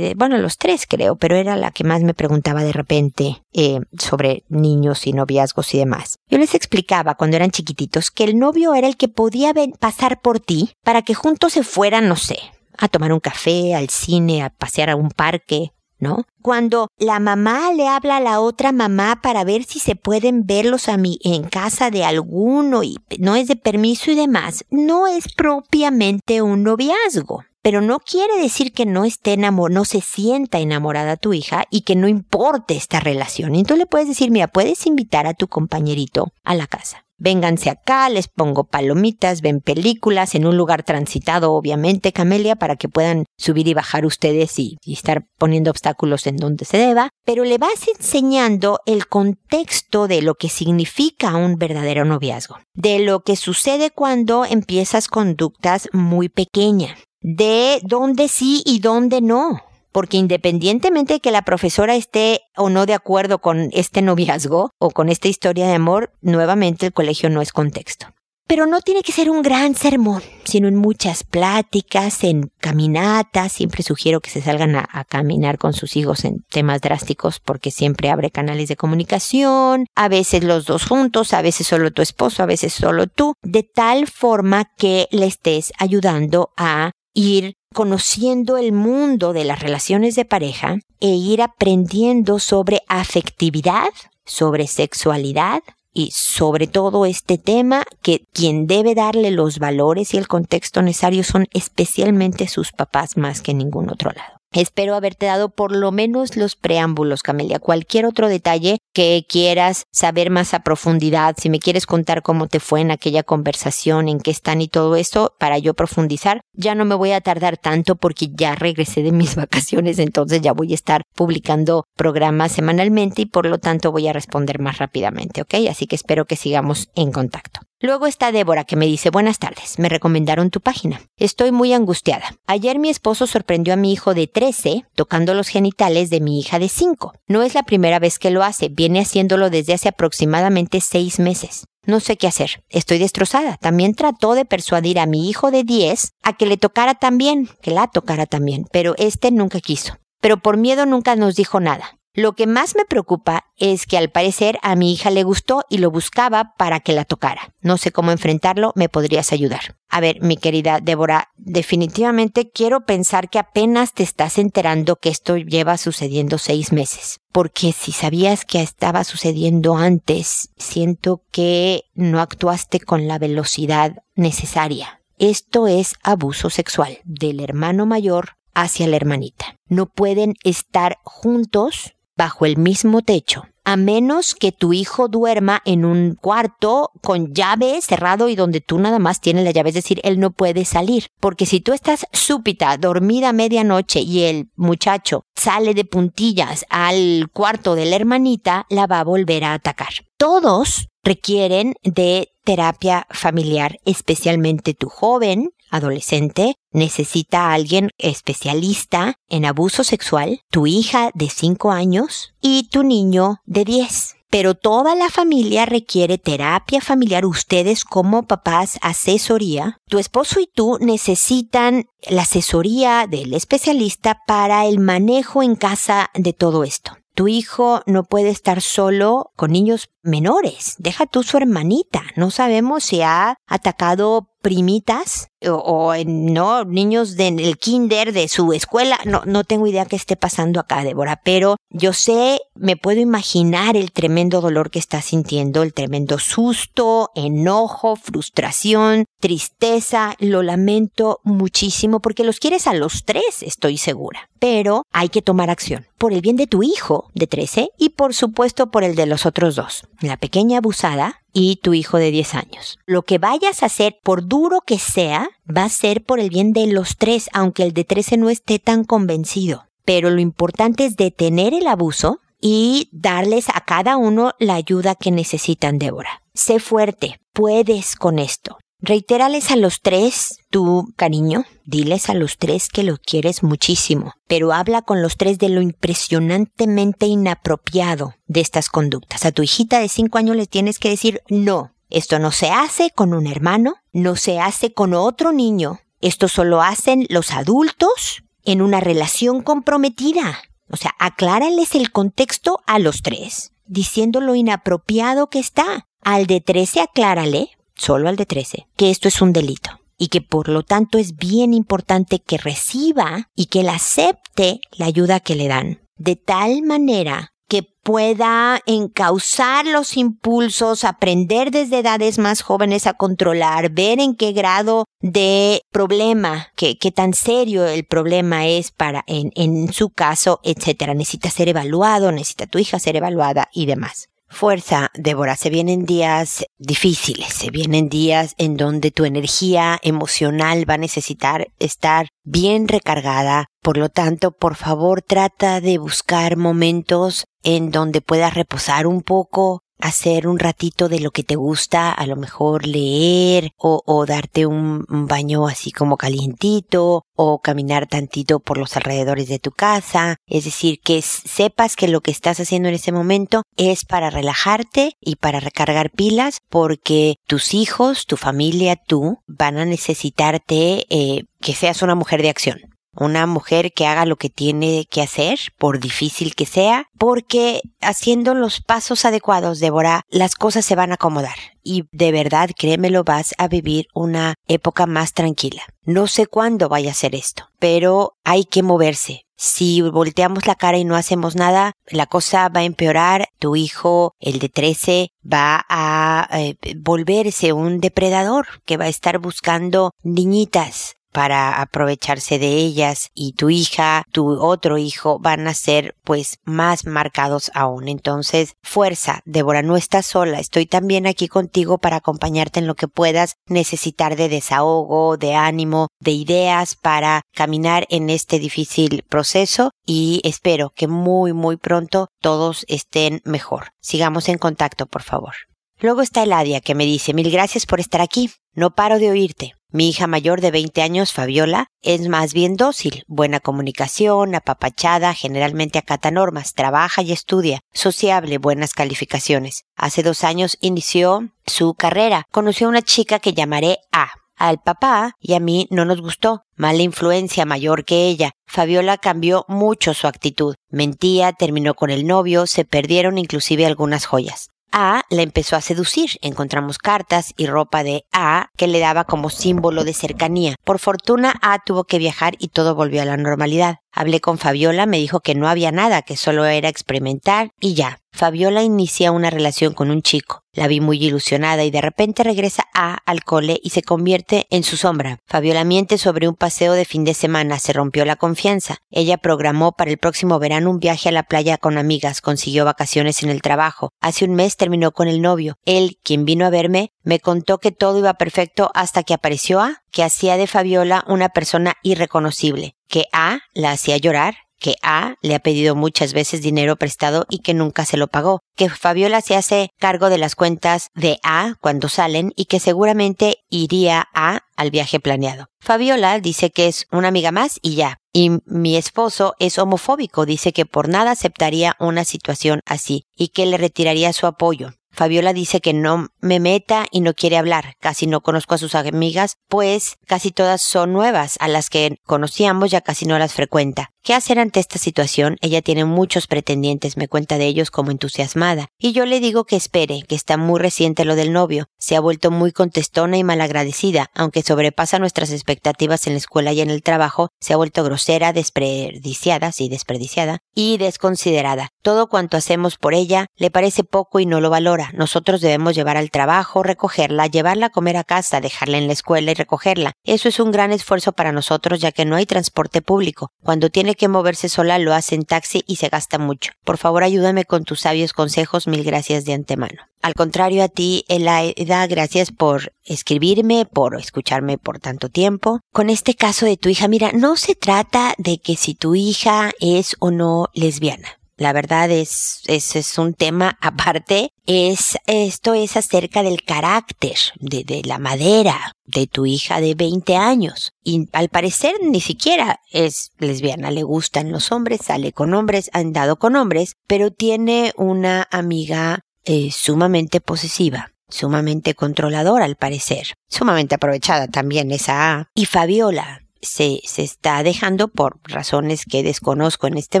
bueno, 0.14 0.36
los 0.36 0.58
tres 0.58 0.84
creo, 0.86 1.16
pero 1.16 1.36
era 1.36 1.56
la 1.56 1.70
que 1.70 1.84
más 1.84 2.02
me 2.02 2.12
preguntaba 2.12 2.62
de 2.62 2.72
repente 2.72 3.42
eh, 3.54 3.80
sobre 3.98 4.44
niños 4.50 5.06
y 5.06 5.14
noviazgos 5.14 5.72
y 5.72 5.78
demás. 5.78 6.18
Yo 6.28 6.36
les 6.36 6.54
explicaba 6.54 7.14
cuando 7.14 7.36
eran 7.36 7.50
chiquititos 7.50 8.10
que 8.10 8.24
el 8.24 8.38
novio 8.38 8.74
era 8.74 8.86
el 8.86 8.98
que 8.98 9.08
podía 9.08 9.54
pasar 9.80 10.20
por 10.20 10.38
ti 10.38 10.72
para 10.84 11.00
que 11.00 11.14
juntos 11.14 11.54
se 11.54 11.62
fueran, 11.62 12.08
no 12.08 12.16
sé, 12.16 12.38
a 12.76 12.88
tomar 12.88 13.10
un 13.10 13.20
café, 13.20 13.74
al 13.74 13.88
cine, 13.88 14.42
a 14.42 14.50
pasear 14.50 14.90
a 14.90 14.96
un 14.96 15.08
parque, 15.08 15.72
¿no? 15.98 16.24
Cuando 16.42 16.88
la 16.98 17.20
mamá 17.20 17.72
le 17.72 17.88
habla 17.88 18.18
a 18.18 18.20
la 18.20 18.40
otra 18.40 18.72
mamá 18.72 19.20
para 19.22 19.44
ver 19.44 19.64
si 19.64 19.78
se 19.78 19.96
pueden 19.96 20.44
verlos 20.44 20.90
a 20.90 20.98
mí 20.98 21.18
en 21.22 21.44
casa 21.44 21.90
de 21.90 22.04
alguno 22.04 22.82
y 22.82 22.96
no 23.18 23.34
es 23.34 23.48
de 23.48 23.56
permiso 23.56 24.10
y 24.10 24.14
demás, 24.14 24.66
no 24.68 25.06
es 25.06 25.32
propiamente 25.32 26.42
un 26.42 26.64
noviazgo. 26.64 27.44
Pero 27.62 27.80
no 27.80 28.00
quiere 28.00 28.40
decir 28.40 28.72
que 28.72 28.86
no 28.86 29.04
esté 29.04 29.32
enamorada, 29.34 29.74
no 29.74 29.84
se 29.84 30.00
sienta 30.00 30.58
enamorada 30.58 31.16
tu 31.16 31.32
hija 31.32 31.64
y 31.70 31.82
que 31.82 31.96
no 31.96 32.08
importe 32.08 32.76
esta 32.76 33.00
relación. 33.00 33.54
Entonces 33.54 33.78
le 33.78 33.86
puedes 33.86 34.08
decir, 34.08 34.30
mira, 34.30 34.48
puedes 34.48 34.86
invitar 34.86 35.26
a 35.26 35.34
tu 35.34 35.48
compañerito 35.48 36.32
a 36.44 36.54
la 36.54 36.66
casa 36.66 37.04
vénganse 37.22 37.70
acá, 37.70 38.08
les 38.08 38.26
pongo 38.26 38.64
palomitas, 38.64 39.42
ven 39.42 39.60
películas 39.60 40.34
en 40.34 40.44
un 40.44 40.56
lugar 40.56 40.82
transitado, 40.82 41.52
obviamente, 41.52 42.12
Camelia, 42.12 42.56
para 42.56 42.74
que 42.74 42.88
puedan 42.88 43.26
subir 43.38 43.68
y 43.68 43.74
bajar 43.74 44.04
ustedes 44.04 44.58
y, 44.58 44.78
estar 44.84 45.24
poniendo 45.38 45.70
obstáculos 45.70 46.26
en 46.26 46.36
donde 46.36 46.64
se 46.64 46.78
deba, 46.78 47.10
pero 47.24 47.44
le 47.44 47.58
vas 47.58 47.86
enseñando 47.96 48.80
el 48.86 49.06
contexto 49.06 50.08
de 50.08 50.20
lo 50.20 50.34
que 50.34 50.48
significa 50.48 51.36
un 51.36 51.56
verdadero 51.56 52.04
noviazgo, 52.04 52.58
de 52.74 52.98
lo 52.98 53.20
que 53.20 53.36
sucede 53.36 53.90
cuando 53.90 54.44
empiezas 54.44 55.06
conductas 55.06 55.88
muy 55.92 56.28
pequeñas, 56.28 56.98
de 57.22 57.80
dónde 57.82 58.28
sí 58.28 58.62
y 58.64 58.80
dónde 58.80 59.20
no 59.20 59.62
porque 59.92 60.16
independientemente 60.16 61.14
de 61.14 61.20
que 61.20 61.30
la 61.30 61.42
profesora 61.42 61.94
esté 61.94 62.40
o 62.56 62.70
no 62.70 62.86
de 62.86 62.94
acuerdo 62.94 63.38
con 63.38 63.68
este 63.72 64.02
noviazgo 64.02 64.70
o 64.78 64.90
con 64.90 65.08
esta 65.10 65.28
historia 65.28 65.66
de 65.66 65.74
amor, 65.74 66.12
nuevamente 66.22 66.86
el 66.86 66.92
colegio 66.92 67.28
no 67.30 67.42
es 67.42 67.52
contexto. 67.52 68.06
Pero 68.48 68.66
no 68.66 68.80
tiene 68.80 69.02
que 69.02 69.12
ser 69.12 69.30
un 69.30 69.40
gran 69.40 69.74
sermón, 69.74 70.22
sino 70.44 70.68
en 70.68 70.74
muchas 70.74 71.24
pláticas, 71.24 72.22
en 72.24 72.50
caminatas. 72.58 73.52
Siempre 73.52 73.82
sugiero 73.82 74.20
que 74.20 74.30
se 74.30 74.42
salgan 74.42 74.74
a, 74.74 74.86
a, 74.92 75.04
caminar 75.04 75.58
con 75.58 75.72
sus 75.72 75.96
hijos 75.96 76.24
en 76.24 76.44
temas 76.50 76.80
drásticos 76.80 77.40
porque 77.40 77.70
siempre 77.70 78.10
abre 78.10 78.30
canales 78.30 78.68
de 78.68 78.76
comunicación. 78.76 79.86
A 79.94 80.08
veces 80.08 80.44
los 80.44 80.66
dos 80.66 80.84
juntos, 80.84 81.32
a 81.32 81.40
veces 81.40 81.66
solo 81.66 81.92
tu 81.92 82.02
esposo, 82.02 82.42
a 82.42 82.46
veces 82.46 82.74
solo 82.74 83.06
tú. 83.06 83.34
De 83.42 83.62
tal 83.62 84.06
forma 84.06 84.70
que 84.76 85.06
le 85.12 85.26
estés 85.26 85.72
ayudando 85.78 86.50
a 86.56 86.90
ir 87.14 87.54
conociendo 87.74 88.58
el 88.58 88.72
mundo 88.72 89.32
de 89.32 89.44
las 89.44 89.60
relaciones 89.60 90.14
de 90.14 90.24
pareja 90.24 90.76
e 91.00 91.08
ir 91.08 91.42
aprendiendo 91.42 92.38
sobre 92.38 92.82
afectividad, 92.88 93.88
sobre 94.24 94.66
sexualidad 94.66 95.62
y 95.94 96.10
sobre 96.12 96.66
todo 96.66 97.04
este 97.04 97.38
tema 97.38 97.84
que 98.02 98.24
quien 98.32 98.66
debe 98.66 98.94
darle 98.94 99.30
los 99.30 99.58
valores 99.58 100.14
y 100.14 100.18
el 100.18 100.28
contexto 100.28 100.80
necesario 100.82 101.22
son 101.24 101.46
especialmente 101.52 102.48
sus 102.48 102.72
papás 102.72 103.16
más 103.16 103.42
que 103.42 103.54
ningún 103.54 103.90
otro 103.90 104.10
lado. 104.10 104.41
Espero 104.52 104.94
haberte 104.94 105.26
dado 105.26 105.48
por 105.48 105.74
lo 105.74 105.92
menos 105.92 106.36
los 106.36 106.56
preámbulos, 106.56 107.22
Camelia. 107.22 107.58
Cualquier 107.58 108.04
otro 108.04 108.28
detalle 108.28 108.78
que 108.92 109.24
quieras 109.26 109.84
saber 109.90 110.28
más 110.28 110.52
a 110.52 110.60
profundidad, 110.60 111.36
si 111.38 111.48
me 111.48 111.58
quieres 111.58 111.86
contar 111.86 112.20
cómo 112.20 112.48
te 112.48 112.60
fue 112.60 112.82
en 112.82 112.90
aquella 112.90 113.22
conversación, 113.22 114.08
en 114.08 114.20
qué 114.20 114.30
están 114.30 114.60
y 114.60 114.68
todo 114.68 114.96
esto, 114.96 115.34
para 115.38 115.56
yo 115.58 115.72
profundizar, 115.72 116.42
ya 116.52 116.74
no 116.74 116.84
me 116.84 116.94
voy 116.94 117.12
a 117.12 117.22
tardar 117.22 117.56
tanto 117.56 117.96
porque 117.96 118.28
ya 118.30 118.54
regresé 118.54 119.02
de 119.02 119.12
mis 119.12 119.36
vacaciones, 119.36 119.98
entonces 119.98 120.42
ya 120.42 120.52
voy 120.52 120.72
a 120.72 120.74
estar 120.74 121.02
publicando 121.14 121.84
programas 121.96 122.52
semanalmente 122.52 123.22
y 123.22 123.26
por 123.26 123.46
lo 123.46 123.58
tanto 123.58 123.90
voy 123.90 124.08
a 124.08 124.12
responder 124.12 124.58
más 124.58 124.76
rápidamente, 124.78 125.40
¿ok? 125.40 125.54
Así 125.70 125.86
que 125.86 125.96
espero 125.96 126.26
que 126.26 126.36
sigamos 126.36 126.90
en 126.94 127.10
contacto. 127.10 127.60
Luego 127.84 128.06
está 128.06 128.30
Débora 128.30 128.62
que 128.62 128.76
me 128.76 128.86
dice 128.86 129.10
buenas 129.10 129.40
tardes, 129.40 129.80
me 129.80 129.88
recomendaron 129.88 130.50
tu 130.50 130.60
página. 130.60 131.00
Estoy 131.16 131.50
muy 131.50 131.72
angustiada. 131.72 132.36
Ayer 132.46 132.78
mi 132.78 132.88
esposo 132.88 133.26
sorprendió 133.26 133.74
a 133.74 133.76
mi 133.76 133.92
hijo 133.92 134.14
de 134.14 134.28
13 134.28 134.84
tocando 134.94 135.34
los 135.34 135.48
genitales 135.48 136.08
de 136.08 136.20
mi 136.20 136.38
hija 136.38 136.60
de 136.60 136.68
5. 136.68 137.12
No 137.26 137.42
es 137.42 137.54
la 137.54 137.64
primera 137.64 137.98
vez 137.98 138.20
que 138.20 138.30
lo 138.30 138.44
hace, 138.44 138.68
viene 138.68 139.00
haciéndolo 139.00 139.50
desde 139.50 139.74
hace 139.74 139.88
aproximadamente 139.88 140.80
6 140.80 141.18
meses. 141.18 141.64
No 141.84 141.98
sé 141.98 142.16
qué 142.16 142.28
hacer. 142.28 142.62
Estoy 142.68 142.98
destrozada. 142.98 143.56
También 143.56 143.96
trató 143.96 144.34
de 144.34 144.44
persuadir 144.44 145.00
a 145.00 145.06
mi 145.06 145.28
hijo 145.28 145.50
de 145.50 145.64
10 145.64 146.12
a 146.22 146.34
que 146.34 146.46
le 146.46 146.58
tocara 146.58 146.94
también, 146.94 147.48
que 147.62 147.72
la 147.72 147.88
tocara 147.88 148.26
también, 148.26 148.64
pero 148.70 148.94
este 148.96 149.32
nunca 149.32 149.58
quiso. 149.58 149.98
Pero 150.20 150.36
por 150.36 150.56
miedo 150.56 150.86
nunca 150.86 151.16
nos 151.16 151.34
dijo 151.34 151.58
nada. 151.58 151.98
Lo 152.14 152.34
que 152.34 152.46
más 152.46 152.76
me 152.76 152.84
preocupa 152.84 153.46
es 153.56 153.86
que 153.86 153.96
al 153.96 154.10
parecer 154.10 154.58
a 154.60 154.76
mi 154.76 154.92
hija 154.92 155.10
le 155.10 155.22
gustó 155.22 155.64
y 155.70 155.78
lo 155.78 155.90
buscaba 155.90 156.52
para 156.58 156.80
que 156.80 156.92
la 156.92 157.06
tocara. 157.06 157.54
No 157.62 157.78
sé 157.78 157.90
cómo 157.90 158.10
enfrentarlo, 158.10 158.72
me 158.74 158.90
podrías 158.90 159.32
ayudar. 159.32 159.76
A 159.88 160.00
ver, 160.00 160.20
mi 160.20 160.36
querida 160.36 160.80
Débora, 160.82 161.30
definitivamente 161.36 162.50
quiero 162.50 162.84
pensar 162.84 163.30
que 163.30 163.38
apenas 163.38 163.94
te 163.94 164.02
estás 164.02 164.36
enterando 164.36 164.96
que 164.96 165.08
esto 165.08 165.38
lleva 165.38 165.78
sucediendo 165.78 166.36
seis 166.36 166.70
meses. 166.70 167.20
Porque 167.32 167.72
si 167.72 167.92
sabías 167.92 168.44
que 168.44 168.60
estaba 168.60 169.04
sucediendo 169.04 169.78
antes, 169.78 170.50
siento 170.58 171.22
que 171.30 171.84
no 171.94 172.20
actuaste 172.20 172.80
con 172.80 173.08
la 173.08 173.18
velocidad 173.18 174.02
necesaria. 174.16 175.00
Esto 175.18 175.66
es 175.66 175.94
abuso 176.02 176.50
sexual 176.50 176.98
del 177.04 177.40
hermano 177.40 177.86
mayor 177.86 178.36
hacia 178.54 178.86
la 178.86 178.96
hermanita. 178.96 179.56
No 179.66 179.86
pueden 179.86 180.34
estar 180.42 180.98
juntos 181.04 181.94
bajo 182.16 182.46
el 182.46 182.56
mismo 182.56 183.02
techo, 183.02 183.44
a 183.64 183.76
menos 183.76 184.34
que 184.34 184.52
tu 184.52 184.72
hijo 184.72 185.08
duerma 185.08 185.62
en 185.64 185.84
un 185.84 186.16
cuarto 186.20 186.90
con 187.00 187.32
llave 187.32 187.80
cerrado 187.80 188.28
y 188.28 188.36
donde 188.36 188.60
tú 188.60 188.78
nada 188.78 188.98
más 188.98 189.20
tienes 189.20 189.44
la 189.44 189.52
llave, 189.52 189.70
es 189.70 189.76
decir, 189.76 190.00
él 190.04 190.18
no 190.18 190.32
puede 190.32 190.64
salir. 190.64 191.06
Porque 191.20 191.46
si 191.46 191.60
tú 191.60 191.72
estás 191.72 192.06
súbita, 192.12 192.76
dormida 192.76 193.30
a 193.30 193.32
medianoche 193.32 194.00
y 194.00 194.24
el 194.24 194.50
muchacho 194.56 195.24
sale 195.36 195.74
de 195.74 195.84
puntillas 195.84 196.66
al 196.70 197.28
cuarto 197.32 197.74
de 197.74 197.86
la 197.86 197.96
hermanita, 197.96 198.66
la 198.68 198.86
va 198.86 199.00
a 199.00 199.04
volver 199.04 199.44
a 199.44 199.54
atacar. 199.54 199.92
Todos 200.16 200.88
requieren 201.04 201.74
de 201.82 202.30
terapia 202.44 203.06
familiar, 203.10 203.78
especialmente 203.84 204.74
tu 204.74 204.88
joven, 204.88 205.50
adolescente, 205.70 206.56
necesita 206.72 207.46
a 207.46 207.54
alguien 207.54 207.90
especialista 207.98 209.14
en 209.28 209.44
abuso 209.44 209.84
sexual, 209.84 210.40
tu 210.50 210.66
hija 210.66 211.10
de 211.14 211.28
5 211.30 211.70
años 211.70 212.34
y 212.40 212.68
tu 212.68 212.82
niño 212.82 213.36
de 213.46 213.64
10 213.64 214.16
pero 214.32 214.54
toda 214.54 214.94
la 214.94 215.10
familia 215.10 215.66
requiere 215.66 216.16
terapia 216.16 216.80
familiar. 216.80 217.26
Ustedes 217.26 217.84
como 217.84 218.22
papás, 218.22 218.78
asesoría. 218.80 219.76
Tu 219.90 219.98
esposo 219.98 220.40
y 220.40 220.46
tú 220.46 220.78
necesitan 220.80 221.84
la 222.08 222.22
asesoría 222.22 223.06
del 223.06 223.34
especialista 223.34 224.20
para 224.26 224.64
el 224.64 224.78
manejo 224.78 225.42
en 225.42 225.54
casa 225.54 226.08
de 226.14 226.32
todo 226.32 226.64
esto. 226.64 226.96
Tu 227.14 227.28
hijo 227.28 227.82
no 227.84 228.04
puede 228.04 228.30
estar 228.30 228.62
solo 228.62 229.32
con 229.36 229.52
niños 229.52 229.90
menores. 230.02 230.76
Deja 230.78 231.04
tú 231.04 231.22
su 231.22 231.36
hermanita. 231.36 232.02
No 232.16 232.30
sabemos 232.30 232.84
si 232.84 233.02
ha 233.02 233.36
atacado 233.46 234.28
primitas 234.42 235.28
o, 235.48 235.94
no 236.06 236.64
niños 236.64 237.16
del 237.16 237.58
kinder 237.58 238.12
de 238.12 238.28
su 238.28 238.52
escuela 238.52 238.98
no 239.04 239.22
no 239.24 239.44
tengo 239.44 239.66
idea 239.66 239.86
qué 239.86 239.96
esté 239.96 240.16
pasando 240.16 240.60
acá 240.60 240.84
Débora 240.84 241.20
pero 241.24 241.56
yo 241.70 241.92
sé 241.92 242.40
me 242.54 242.76
puedo 242.76 243.00
imaginar 243.00 243.76
el 243.76 243.92
tremendo 243.92 244.40
dolor 244.40 244.70
que 244.70 244.78
está 244.78 245.00
sintiendo 245.02 245.62
el 245.62 245.72
tremendo 245.72 246.18
susto 246.18 247.10
enojo 247.14 247.96
frustración 247.96 249.04
tristeza 249.20 250.14
lo 250.18 250.42
lamento 250.42 251.20
muchísimo 251.24 252.00
porque 252.00 252.24
los 252.24 252.38
quieres 252.38 252.66
a 252.66 252.74
los 252.74 253.04
tres 253.04 253.42
estoy 253.42 253.78
segura 253.78 254.28
pero 254.38 254.82
hay 254.92 255.08
que 255.08 255.22
tomar 255.22 255.50
acción 255.50 255.86
por 255.98 256.12
el 256.12 256.20
bien 256.20 256.36
de 256.36 256.46
tu 256.46 256.62
hijo 256.62 257.10
de 257.14 257.26
13 257.26 257.70
y 257.78 257.90
por 257.90 258.14
supuesto 258.14 258.70
por 258.70 258.84
el 258.84 258.96
de 258.96 259.06
los 259.06 259.26
otros 259.26 259.54
dos 259.54 259.86
la 260.00 260.16
pequeña 260.16 260.58
abusada 260.58 261.21
y 261.32 261.56
tu 261.56 261.74
hijo 261.74 261.98
de 261.98 262.10
10 262.10 262.34
años. 262.34 262.78
Lo 262.86 263.02
que 263.02 263.18
vayas 263.18 263.62
a 263.62 263.66
hacer, 263.66 263.98
por 264.02 264.26
duro 264.26 264.60
que 264.60 264.78
sea, 264.78 265.28
va 265.44 265.64
a 265.64 265.68
ser 265.68 266.04
por 266.04 266.20
el 266.20 266.30
bien 266.30 266.52
de 266.52 266.66
los 266.66 266.96
tres, 266.96 267.28
aunque 267.32 267.62
el 267.62 267.72
de 267.72 267.84
13 267.84 268.16
no 268.16 268.30
esté 268.30 268.58
tan 268.58 268.84
convencido. 268.84 269.66
Pero 269.84 270.10
lo 270.10 270.20
importante 270.20 270.84
es 270.84 270.96
detener 270.96 271.54
el 271.54 271.66
abuso 271.66 272.20
y 272.40 272.88
darles 272.92 273.48
a 273.48 273.60
cada 273.60 273.96
uno 273.96 274.32
la 274.38 274.54
ayuda 274.54 274.94
que 274.94 275.10
necesitan, 275.10 275.78
Débora. 275.78 276.22
Sé 276.34 276.58
fuerte, 276.58 277.20
puedes 277.32 277.96
con 277.96 278.18
esto. 278.18 278.58
Reitérales 278.84 279.52
a 279.52 279.56
los 279.56 279.80
tres 279.80 280.38
tu 280.50 280.92
cariño, 280.96 281.44
diles 281.64 282.08
a 282.08 282.14
los 282.14 282.36
tres 282.36 282.68
que 282.68 282.82
lo 282.82 282.96
quieres 282.98 283.44
muchísimo, 283.44 284.14
pero 284.26 284.52
habla 284.52 284.82
con 284.82 285.02
los 285.02 285.16
tres 285.16 285.38
de 285.38 285.48
lo 285.50 285.60
impresionantemente 285.60 287.06
inapropiado 287.06 288.16
de 288.26 288.40
estas 288.40 288.68
conductas. 288.68 289.24
A 289.24 289.30
tu 289.30 289.44
hijita 289.44 289.78
de 289.78 289.88
cinco 289.88 290.18
años 290.18 290.34
le 290.34 290.46
tienes 290.48 290.80
que 290.80 290.88
decir 290.88 291.22
no. 291.28 291.70
Esto 291.90 292.18
no 292.18 292.32
se 292.32 292.50
hace 292.50 292.90
con 292.90 293.14
un 293.14 293.28
hermano, 293.28 293.76
no 293.92 294.16
se 294.16 294.40
hace 294.40 294.72
con 294.72 294.94
otro 294.94 295.30
niño. 295.30 295.78
Esto 296.00 296.26
solo 296.26 296.60
hacen 296.60 297.06
los 297.08 297.30
adultos 297.30 298.24
en 298.44 298.62
una 298.62 298.80
relación 298.80 299.42
comprometida. 299.42 300.40
O 300.68 300.76
sea, 300.76 300.92
aclárales 300.98 301.76
el 301.76 301.92
contexto 301.92 302.58
a 302.66 302.80
los 302.80 303.02
tres, 303.02 303.52
diciendo 303.64 304.20
lo 304.20 304.34
inapropiado 304.34 305.28
que 305.28 305.38
está. 305.38 305.86
Al 306.00 306.26
de 306.26 306.40
trece 306.40 306.80
aclárale, 306.80 307.50
solo 307.82 308.08
al 308.08 308.16
de 308.16 308.26
13, 308.26 308.68
que 308.76 308.90
esto 308.90 309.08
es 309.08 309.20
un 309.20 309.32
delito 309.32 309.70
y 309.98 310.08
que 310.08 310.20
por 310.20 310.48
lo 310.48 310.62
tanto 310.62 310.98
es 310.98 311.16
bien 311.16 311.52
importante 311.52 312.20
que 312.20 312.38
reciba 312.38 313.28
y 313.34 313.46
que 313.46 313.60
él 313.60 313.68
acepte 313.68 314.60
la 314.72 314.86
ayuda 314.86 315.20
que 315.20 315.34
le 315.34 315.48
dan, 315.48 315.80
de 315.96 316.16
tal 316.16 316.62
manera 316.62 317.32
que 317.48 317.64
pueda 317.82 318.60
encauzar 318.66 319.66
los 319.66 319.96
impulsos, 319.96 320.84
aprender 320.84 321.50
desde 321.50 321.80
edades 321.80 322.18
más 322.18 322.40
jóvenes 322.40 322.86
a 322.86 322.94
controlar, 322.94 323.70
ver 323.70 324.00
en 324.00 324.16
qué 324.16 324.32
grado 324.32 324.86
de 325.00 325.60
problema, 325.70 326.48
qué, 326.56 326.78
qué 326.78 326.92
tan 326.92 327.12
serio 327.12 327.66
el 327.66 327.84
problema 327.84 328.46
es 328.46 328.70
para 328.70 329.04
en, 329.06 329.32
en 329.34 329.72
su 329.72 329.90
caso, 329.90 330.40
etcétera. 330.44 330.94
Necesita 330.94 331.30
ser 331.30 331.48
evaluado, 331.48 332.10
necesita 332.10 332.46
tu 332.46 332.58
hija 332.58 332.78
ser 332.78 332.96
evaluada 332.96 333.50
y 333.52 333.66
demás. 333.66 334.08
Fuerza, 334.32 334.90
Débora, 334.94 335.36
se 335.36 335.50
vienen 335.50 335.84
días 335.84 336.46
difíciles, 336.58 337.34
se 337.34 337.50
vienen 337.50 337.90
días 337.90 338.34
en 338.38 338.56
donde 338.56 338.90
tu 338.90 339.04
energía 339.04 339.78
emocional 339.82 340.68
va 340.68 340.74
a 340.74 340.78
necesitar 340.78 341.48
estar 341.58 342.08
bien 342.24 342.66
recargada. 342.66 343.46
Por 343.62 343.76
lo 343.76 343.90
tanto, 343.90 344.32
por 344.32 344.56
favor, 344.56 345.02
trata 345.02 345.60
de 345.60 345.76
buscar 345.76 346.38
momentos 346.38 347.26
en 347.42 347.70
donde 347.70 348.00
puedas 348.00 348.32
reposar 348.32 348.86
un 348.86 349.02
poco, 349.02 349.60
hacer 349.82 350.28
un 350.28 350.38
ratito 350.38 350.88
de 350.88 351.00
lo 351.00 351.10
que 351.10 351.24
te 351.24 351.34
gusta, 351.36 351.90
a 351.90 352.06
lo 352.06 352.16
mejor 352.16 352.66
leer 352.66 353.50
o, 353.58 353.82
o 353.84 354.06
darte 354.06 354.46
un, 354.46 354.86
baño 354.88 355.48
así 355.48 355.72
como 355.72 355.96
calientito 355.96 357.04
o 357.16 357.40
caminar 357.40 357.88
tantito 357.88 358.38
por 358.38 358.58
los 358.58 358.76
alrededores 358.76 359.28
de 359.28 359.40
tu 359.40 359.50
casa. 359.50 360.16
Es 360.26 360.44
decir, 360.44 360.78
que 360.82 361.02
sepas 361.02 361.74
que 361.76 361.88
lo 361.88 362.00
que 362.00 362.12
estás 362.12 362.38
haciendo 362.38 362.68
en 362.68 362.76
ese 362.76 362.92
momento 362.92 363.42
es 363.56 363.84
para 363.84 364.10
relajarte 364.10 364.96
y 365.00 365.16
para 365.16 365.40
recargar 365.40 365.90
pilas 365.90 366.38
porque 366.48 367.16
tus 367.26 367.52
hijos, 367.52 368.06
tu 368.06 368.16
familia, 368.16 368.76
tú 368.76 369.18
van 369.26 369.58
a 369.58 369.64
necesitarte 369.64 370.86
eh, 370.90 371.24
que 371.40 371.54
seas 371.54 371.82
una 371.82 371.96
mujer 371.96 372.22
de 372.22 372.30
acción 372.30 372.71
una 372.96 373.26
mujer 373.26 373.72
que 373.72 373.86
haga 373.86 374.06
lo 374.06 374.16
que 374.16 374.30
tiene 374.30 374.86
que 374.90 375.02
hacer, 375.02 375.38
por 375.58 375.80
difícil 375.80 376.34
que 376.34 376.46
sea, 376.46 376.88
porque 376.98 377.62
haciendo 377.80 378.34
los 378.34 378.60
pasos 378.60 379.04
adecuados, 379.04 379.60
Débora, 379.60 380.02
las 380.08 380.34
cosas 380.34 380.64
se 380.64 380.74
van 380.74 380.90
a 380.90 380.94
acomodar. 380.94 381.36
Y 381.62 381.84
de 381.92 382.12
verdad, 382.12 382.50
créemelo, 382.56 383.04
vas 383.04 383.34
a 383.38 383.48
vivir 383.48 383.86
una 383.94 384.34
época 384.46 384.86
más 384.86 385.12
tranquila. 385.12 385.62
No 385.84 386.06
sé 386.06 386.26
cuándo 386.26 386.68
vaya 386.68 386.90
a 386.90 386.94
ser 386.94 387.14
esto, 387.14 387.48
pero 387.58 388.14
hay 388.24 388.44
que 388.44 388.62
moverse. 388.62 389.22
Si 389.36 389.80
volteamos 389.80 390.46
la 390.46 390.54
cara 390.54 390.78
y 390.78 390.84
no 390.84 390.94
hacemos 390.94 391.34
nada, 391.34 391.72
la 391.88 392.06
cosa 392.06 392.48
va 392.48 392.60
a 392.60 392.64
empeorar. 392.64 393.26
Tu 393.40 393.56
hijo, 393.56 394.14
el 394.20 394.38
de 394.38 394.48
13, 394.48 395.08
va 395.24 395.64
a 395.68 396.28
eh, 396.32 396.56
volverse 396.76 397.52
un 397.52 397.80
depredador 397.80 398.46
que 398.64 398.76
va 398.76 398.84
a 398.84 398.88
estar 398.88 399.18
buscando 399.18 399.90
niñitas 400.04 400.94
para 401.12 401.60
aprovecharse 401.60 402.38
de 402.38 402.56
ellas 402.56 403.10
y 403.14 403.32
tu 403.32 403.50
hija, 403.50 404.04
tu 404.12 404.40
otro 404.40 404.78
hijo 404.78 405.18
van 405.18 405.46
a 405.46 405.54
ser 405.54 405.94
pues 406.02 406.38
más 406.44 406.86
marcados 406.86 407.50
aún. 407.54 407.88
Entonces, 407.88 408.54
fuerza, 408.62 409.20
Débora, 409.24 409.62
no 409.62 409.76
estás 409.76 410.06
sola, 410.06 410.40
estoy 410.40 410.66
también 410.66 411.06
aquí 411.06 411.28
contigo 411.28 411.78
para 411.78 411.96
acompañarte 411.96 412.60
en 412.60 412.66
lo 412.66 412.74
que 412.74 412.88
puedas 412.88 413.36
necesitar 413.46 414.16
de 414.16 414.28
desahogo, 414.28 415.16
de 415.16 415.34
ánimo, 415.34 415.88
de 416.00 416.12
ideas 416.12 416.74
para 416.74 417.22
caminar 417.34 417.86
en 417.90 418.10
este 418.10 418.38
difícil 418.38 419.04
proceso 419.08 419.70
y 419.86 420.20
espero 420.24 420.70
que 420.70 420.88
muy 420.88 421.32
muy 421.32 421.56
pronto 421.56 422.08
todos 422.20 422.64
estén 422.68 423.20
mejor. 423.24 423.68
Sigamos 423.80 424.28
en 424.28 424.38
contacto, 424.38 424.86
por 424.86 425.02
favor. 425.02 425.34
Luego 425.78 426.02
está 426.02 426.22
Eladia 426.22 426.60
que 426.60 426.74
me 426.74 426.84
dice 426.84 427.12
mil 427.12 427.30
gracias 427.30 427.66
por 427.66 427.80
estar 427.80 428.00
aquí. 428.00 428.30
No 428.54 428.74
paro 428.74 428.98
de 428.98 429.10
oírte. 429.10 429.54
Mi 429.74 429.88
hija 429.88 430.06
mayor 430.06 430.42
de 430.42 430.50
20 430.50 430.82
años, 430.82 431.14
Fabiola, 431.14 431.68
es 431.80 432.06
más 432.06 432.34
bien 432.34 432.56
dócil, 432.56 433.04
buena 433.08 433.40
comunicación, 433.40 434.34
apapachada, 434.34 435.14
generalmente 435.14 435.78
acata 435.78 436.10
normas, 436.10 436.52
trabaja 436.52 437.00
y 437.00 437.10
estudia, 437.10 437.60
sociable, 437.72 438.36
buenas 438.36 438.74
calificaciones. 438.74 439.64
Hace 439.74 440.02
dos 440.02 440.24
años 440.24 440.58
inició 440.60 441.30
su 441.46 441.72
carrera. 441.72 442.26
Conoció 442.30 442.66
a 442.66 442.70
una 442.70 442.82
chica 442.82 443.18
que 443.18 443.32
llamaré 443.32 443.78
A. 443.92 444.10
Al 444.36 444.58
papá 444.60 445.14
y 445.20 445.34
a 445.34 445.40
mí 445.40 445.68
no 445.70 445.86
nos 445.86 446.02
gustó. 446.02 446.42
Mala 446.54 446.82
influencia 446.82 447.46
mayor 447.46 447.86
que 447.86 448.08
ella. 448.08 448.32
Fabiola 448.46 448.98
cambió 448.98 449.46
mucho 449.48 449.94
su 449.94 450.06
actitud. 450.06 450.54
Mentía, 450.68 451.32
terminó 451.32 451.72
con 451.74 451.88
el 451.88 452.06
novio, 452.06 452.46
se 452.46 452.66
perdieron 452.66 453.16
inclusive 453.16 453.64
algunas 453.64 454.04
joyas. 454.04 454.51
A 454.72 455.02
la 455.10 455.22
empezó 455.22 455.54
a 455.56 455.60
seducir. 455.60 456.12
Encontramos 456.22 456.78
cartas 456.78 457.34
y 457.36 457.46
ropa 457.46 457.84
de 457.84 458.04
A 458.12 458.48
que 458.56 458.66
le 458.66 458.80
daba 458.80 459.04
como 459.04 459.30
símbolo 459.30 459.84
de 459.84 459.92
cercanía. 459.92 460.56
Por 460.64 460.78
fortuna, 460.78 461.34
A 461.42 461.58
tuvo 461.64 461.84
que 461.84 461.98
viajar 461.98 462.34
y 462.38 462.48
todo 462.48 462.74
volvió 462.74 463.02
a 463.02 463.04
la 463.04 463.18
normalidad. 463.18 463.76
Hablé 463.92 464.20
con 464.20 464.38
Fabiola, 464.38 464.86
me 464.86 464.96
dijo 464.96 465.20
que 465.20 465.34
no 465.34 465.48
había 465.48 465.70
nada, 465.70 466.00
que 466.00 466.16
solo 466.16 466.46
era 466.46 466.70
experimentar 466.70 467.50
y 467.60 467.74
ya. 467.74 467.98
Fabiola 468.14 468.62
inicia 468.62 469.10
una 469.10 469.30
relación 469.30 469.72
con 469.72 469.90
un 469.90 470.02
chico. 470.02 470.44
La 470.52 470.68
vi 470.68 470.80
muy 470.80 471.02
ilusionada 471.02 471.64
y 471.64 471.70
de 471.70 471.80
repente 471.80 472.22
regresa 472.22 472.64
A 472.74 472.98
al 473.06 473.24
cole 473.24 473.58
y 473.62 473.70
se 473.70 473.82
convierte 473.82 474.46
en 474.50 474.64
su 474.64 474.76
sombra. 474.76 475.18
Fabiola 475.26 475.64
miente 475.64 475.96
sobre 475.96 476.28
un 476.28 476.34
paseo 476.34 476.74
de 476.74 476.84
fin 476.84 477.04
de 477.04 477.14
semana, 477.14 477.58
se 477.58 477.72
rompió 477.72 478.04
la 478.04 478.16
confianza. 478.16 478.76
Ella 478.90 479.16
programó 479.16 479.72
para 479.72 479.90
el 479.90 479.96
próximo 479.96 480.38
verano 480.38 480.68
un 480.68 480.78
viaje 480.78 481.08
a 481.08 481.12
la 481.12 481.22
playa 481.22 481.56
con 481.56 481.78
amigas, 481.78 482.20
consiguió 482.20 482.66
vacaciones 482.66 483.22
en 483.22 483.30
el 483.30 483.40
trabajo. 483.40 483.92
Hace 484.00 484.26
un 484.26 484.34
mes 484.34 484.58
terminó 484.58 484.92
con 484.92 485.08
el 485.08 485.22
novio. 485.22 485.56
Él, 485.64 485.98
quien 486.02 486.26
vino 486.26 486.44
a 486.44 486.50
verme, 486.50 486.92
me 487.02 487.18
contó 487.18 487.58
que 487.58 487.72
todo 487.72 487.98
iba 487.98 488.12
perfecto 488.14 488.70
hasta 488.74 489.04
que 489.04 489.14
apareció 489.14 489.60
A, 489.60 489.82
que 489.90 490.04
hacía 490.04 490.36
de 490.36 490.46
Fabiola 490.46 491.02
una 491.08 491.30
persona 491.30 491.74
irreconocible, 491.82 492.76
que 492.88 493.06
A 493.14 493.40
la 493.54 493.72
hacía 493.72 493.96
llorar, 493.96 494.34
que 494.62 494.76
A 494.82 495.16
le 495.20 495.34
ha 495.34 495.40
pedido 495.40 495.74
muchas 495.74 496.14
veces 496.14 496.40
dinero 496.40 496.76
prestado 496.76 497.26
y 497.28 497.40
que 497.40 497.52
nunca 497.52 497.84
se 497.84 497.98
lo 497.98 498.06
pagó, 498.06 498.40
que 498.56 498.70
Fabiola 498.70 499.20
se 499.20 499.34
hace 499.34 499.70
cargo 499.78 500.08
de 500.08 500.18
las 500.18 500.36
cuentas 500.36 500.86
de 500.94 501.18
A 501.24 501.56
cuando 501.60 501.88
salen 501.88 502.32
y 502.36 502.46
que 502.46 502.60
seguramente 502.60 503.38
iría 503.50 504.08
A 504.14 504.42
al 504.56 504.70
viaje 504.70 505.00
planeado. 505.00 505.46
Fabiola 505.60 506.20
dice 506.20 506.50
que 506.50 506.68
es 506.68 506.86
una 506.92 507.08
amiga 507.08 507.32
más 507.32 507.58
y 507.60 507.74
ya. 507.74 507.98
Y 508.12 508.30
mi 508.44 508.76
esposo 508.76 509.34
es 509.38 509.58
homofóbico, 509.58 510.26
dice 510.26 510.52
que 510.52 510.64
por 510.64 510.88
nada 510.88 511.10
aceptaría 511.10 511.74
una 511.80 512.04
situación 512.04 512.60
así 512.64 513.04
y 513.16 513.28
que 513.28 513.46
le 513.46 513.56
retiraría 513.56 514.12
su 514.12 514.26
apoyo. 514.26 514.70
Fabiola 514.92 515.32
dice 515.32 515.60
que 515.60 515.72
no 515.72 516.08
me 516.20 516.38
meta 516.38 516.86
y 516.90 517.00
no 517.00 517.14
quiere 517.14 517.38
hablar. 517.38 517.76
Casi 517.80 518.06
no 518.06 518.20
conozco 518.20 518.54
a 518.54 518.58
sus 518.58 518.74
amigas, 518.74 519.36
pues 519.48 519.96
casi 520.06 520.30
todas 520.30 520.60
son 520.60 520.92
nuevas. 520.92 521.36
A 521.40 521.48
las 521.48 521.70
que 521.70 521.96
conocíamos 522.04 522.70
ya 522.70 522.82
casi 522.82 523.06
no 523.06 523.18
las 523.18 523.32
frecuenta. 523.32 523.90
¿Qué 524.04 524.14
hacer 524.14 524.40
ante 524.40 524.58
esta 524.58 524.80
situación? 524.80 525.36
Ella 525.42 525.62
tiene 525.62 525.84
muchos 525.84 526.26
pretendientes, 526.26 526.96
me 526.96 527.06
cuenta 527.06 527.38
de 527.38 527.46
ellos 527.46 527.70
como 527.70 527.92
entusiasmada. 527.92 528.66
Y 528.76 528.90
yo 528.90 529.06
le 529.06 529.20
digo 529.20 529.44
que 529.44 529.54
espere, 529.54 530.02
que 530.08 530.16
está 530.16 530.36
muy 530.36 530.58
reciente 530.58 531.04
lo 531.04 531.14
del 531.14 531.32
novio. 531.32 531.66
Se 531.78 531.94
ha 531.94 532.00
vuelto 532.00 532.32
muy 532.32 532.50
contestona 532.50 533.16
y 533.16 533.22
malagradecida, 533.22 534.10
aunque 534.16 534.42
sobrepasa 534.42 534.98
nuestras 534.98 535.30
expectativas 535.30 536.08
en 536.08 536.14
la 536.14 536.18
escuela 536.18 536.52
y 536.52 536.60
en 536.62 536.70
el 536.70 536.82
trabajo, 536.82 537.28
se 537.38 537.52
ha 537.52 537.56
vuelto 537.56 537.84
grosera, 537.84 538.32
desperdiciada, 538.32 539.52
sí, 539.52 539.68
desperdiciada, 539.68 540.40
y 540.52 540.78
desconsiderada. 540.78 541.68
Todo 541.80 542.08
cuanto 542.08 542.36
hacemos 542.36 542.78
por 542.78 542.94
ella 542.94 543.26
le 543.36 543.52
parece 543.52 543.84
poco 543.84 544.18
y 544.18 544.26
no 544.26 544.40
lo 544.40 544.50
valora. 544.50 544.90
Nosotros 544.94 545.40
debemos 545.40 545.76
llevar 545.76 545.96
al 545.96 546.10
trabajo, 546.10 546.64
recogerla, 546.64 547.28
llevarla 547.28 547.66
a 547.66 547.70
comer 547.70 547.96
a 547.96 548.04
casa, 548.04 548.40
dejarla 548.40 548.78
en 548.78 548.88
la 548.88 548.94
escuela 548.94 549.30
y 549.30 549.34
recogerla. 549.34 549.92
Eso 550.02 550.28
es 550.28 550.40
un 550.40 550.50
gran 550.50 550.72
esfuerzo 550.72 551.12
para 551.12 551.30
nosotros 551.30 551.80
ya 551.80 551.92
que 551.92 552.04
no 552.04 552.16
hay 552.16 552.26
transporte 552.26 552.82
público. 552.82 553.30
Cuando 553.44 553.70
tiene 553.70 553.91
que 553.94 554.08
moverse 554.08 554.48
sola 554.48 554.78
lo 554.78 554.94
hace 554.94 555.14
en 555.14 555.24
taxi 555.24 555.64
y 555.66 555.76
se 555.76 555.88
gasta 555.88 556.18
mucho. 556.18 556.52
Por 556.64 556.78
favor, 556.78 557.02
ayúdame 557.02 557.44
con 557.44 557.64
tus 557.64 557.80
sabios 557.80 558.12
consejos. 558.12 558.66
Mil 558.66 558.84
gracias 558.84 559.24
de 559.24 559.34
antemano. 559.34 559.82
Al 560.02 560.14
contrario 560.14 560.64
a 560.64 560.68
ti, 560.68 561.04
Elaida, 561.08 561.86
gracias 561.86 562.32
por 562.32 562.72
escribirme, 562.84 563.66
por 563.66 563.98
escucharme 563.98 564.58
por 564.58 564.80
tanto 564.80 565.08
tiempo. 565.08 565.60
Con 565.72 565.90
este 565.90 566.14
caso 566.14 566.44
de 566.44 566.56
tu 566.56 566.68
hija, 566.68 566.88
mira, 566.88 567.12
no 567.12 567.36
se 567.36 567.54
trata 567.54 568.14
de 568.18 568.38
que 568.38 568.56
si 568.56 568.74
tu 568.74 568.94
hija 568.94 569.52
es 569.60 569.94
o 570.00 570.10
no 570.10 570.48
lesbiana. 570.54 571.21
La 571.36 571.52
verdad 571.52 571.90
es, 571.90 572.42
es, 572.46 572.76
es 572.76 572.98
un 572.98 573.14
tema 573.14 573.58
aparte. 573.60 574.30
Es, 574.46 574.98
esto 575.06 575.54
es 575.54 575.76
acerca 575.76 576.22
del 576.22 576.42
carácter, 576.42 577.16
de, 577.40 577.64
de 577.64 577.82
la 577.84 577.98
madera 577.98 578.72
de 578.84 579.06
tu 579.06 579.26
hija 579.26 579.60
de 579.60 579.74
20 579.74 580.16
años. 580.16 580.72
Y 580.82 581.08
al 581.12 581.28
parecer 581.28 581.74
ni 581.82 582.00
siquiera 582.00 582.60
es 582.70 583.10
lesbiana, 583.18 583.70
le 583.70 583.82
gustan 583.82 584.32
los 584.32 584.52
hombres, 584.52 584.80
sale 584.84 585.12
con 585.12 585.32
hombres, 585.34 585.70
ha 585.72 585.78
andado 585.78 586.16
con 586.16 586.36
hombres, 586.36 586.74
pero 586.86 587.10
tiene 587.10 587.72
una 587.76 588.28
amiga 588.30 589.00
eh, 589.24 589.50
sumamente 589.52 590.20
posesiva 590.20 590.92
sumamente 591.12 591.74
controladora 591.74 592.46
al 592.46 592.56
parecer, 592.56 593.14
sumamente 593.28 593.74
aprovechada 593.74 594.28
también 594.28 594.70
esa 594.70 595.12
A. 595.12 595.30
Y 595.34 595.44
Fabiola, 595.46 596.21
se, 596.42 596.80
se 596.84 597.02
está 597.02 597.42
dejando 597.42 597.88
por 597.88 598.18
razones 598.24 598.84
que 598.84 599.02
desconozco 599.02 599.68
en 599.68 599.78
este 599.78 600.00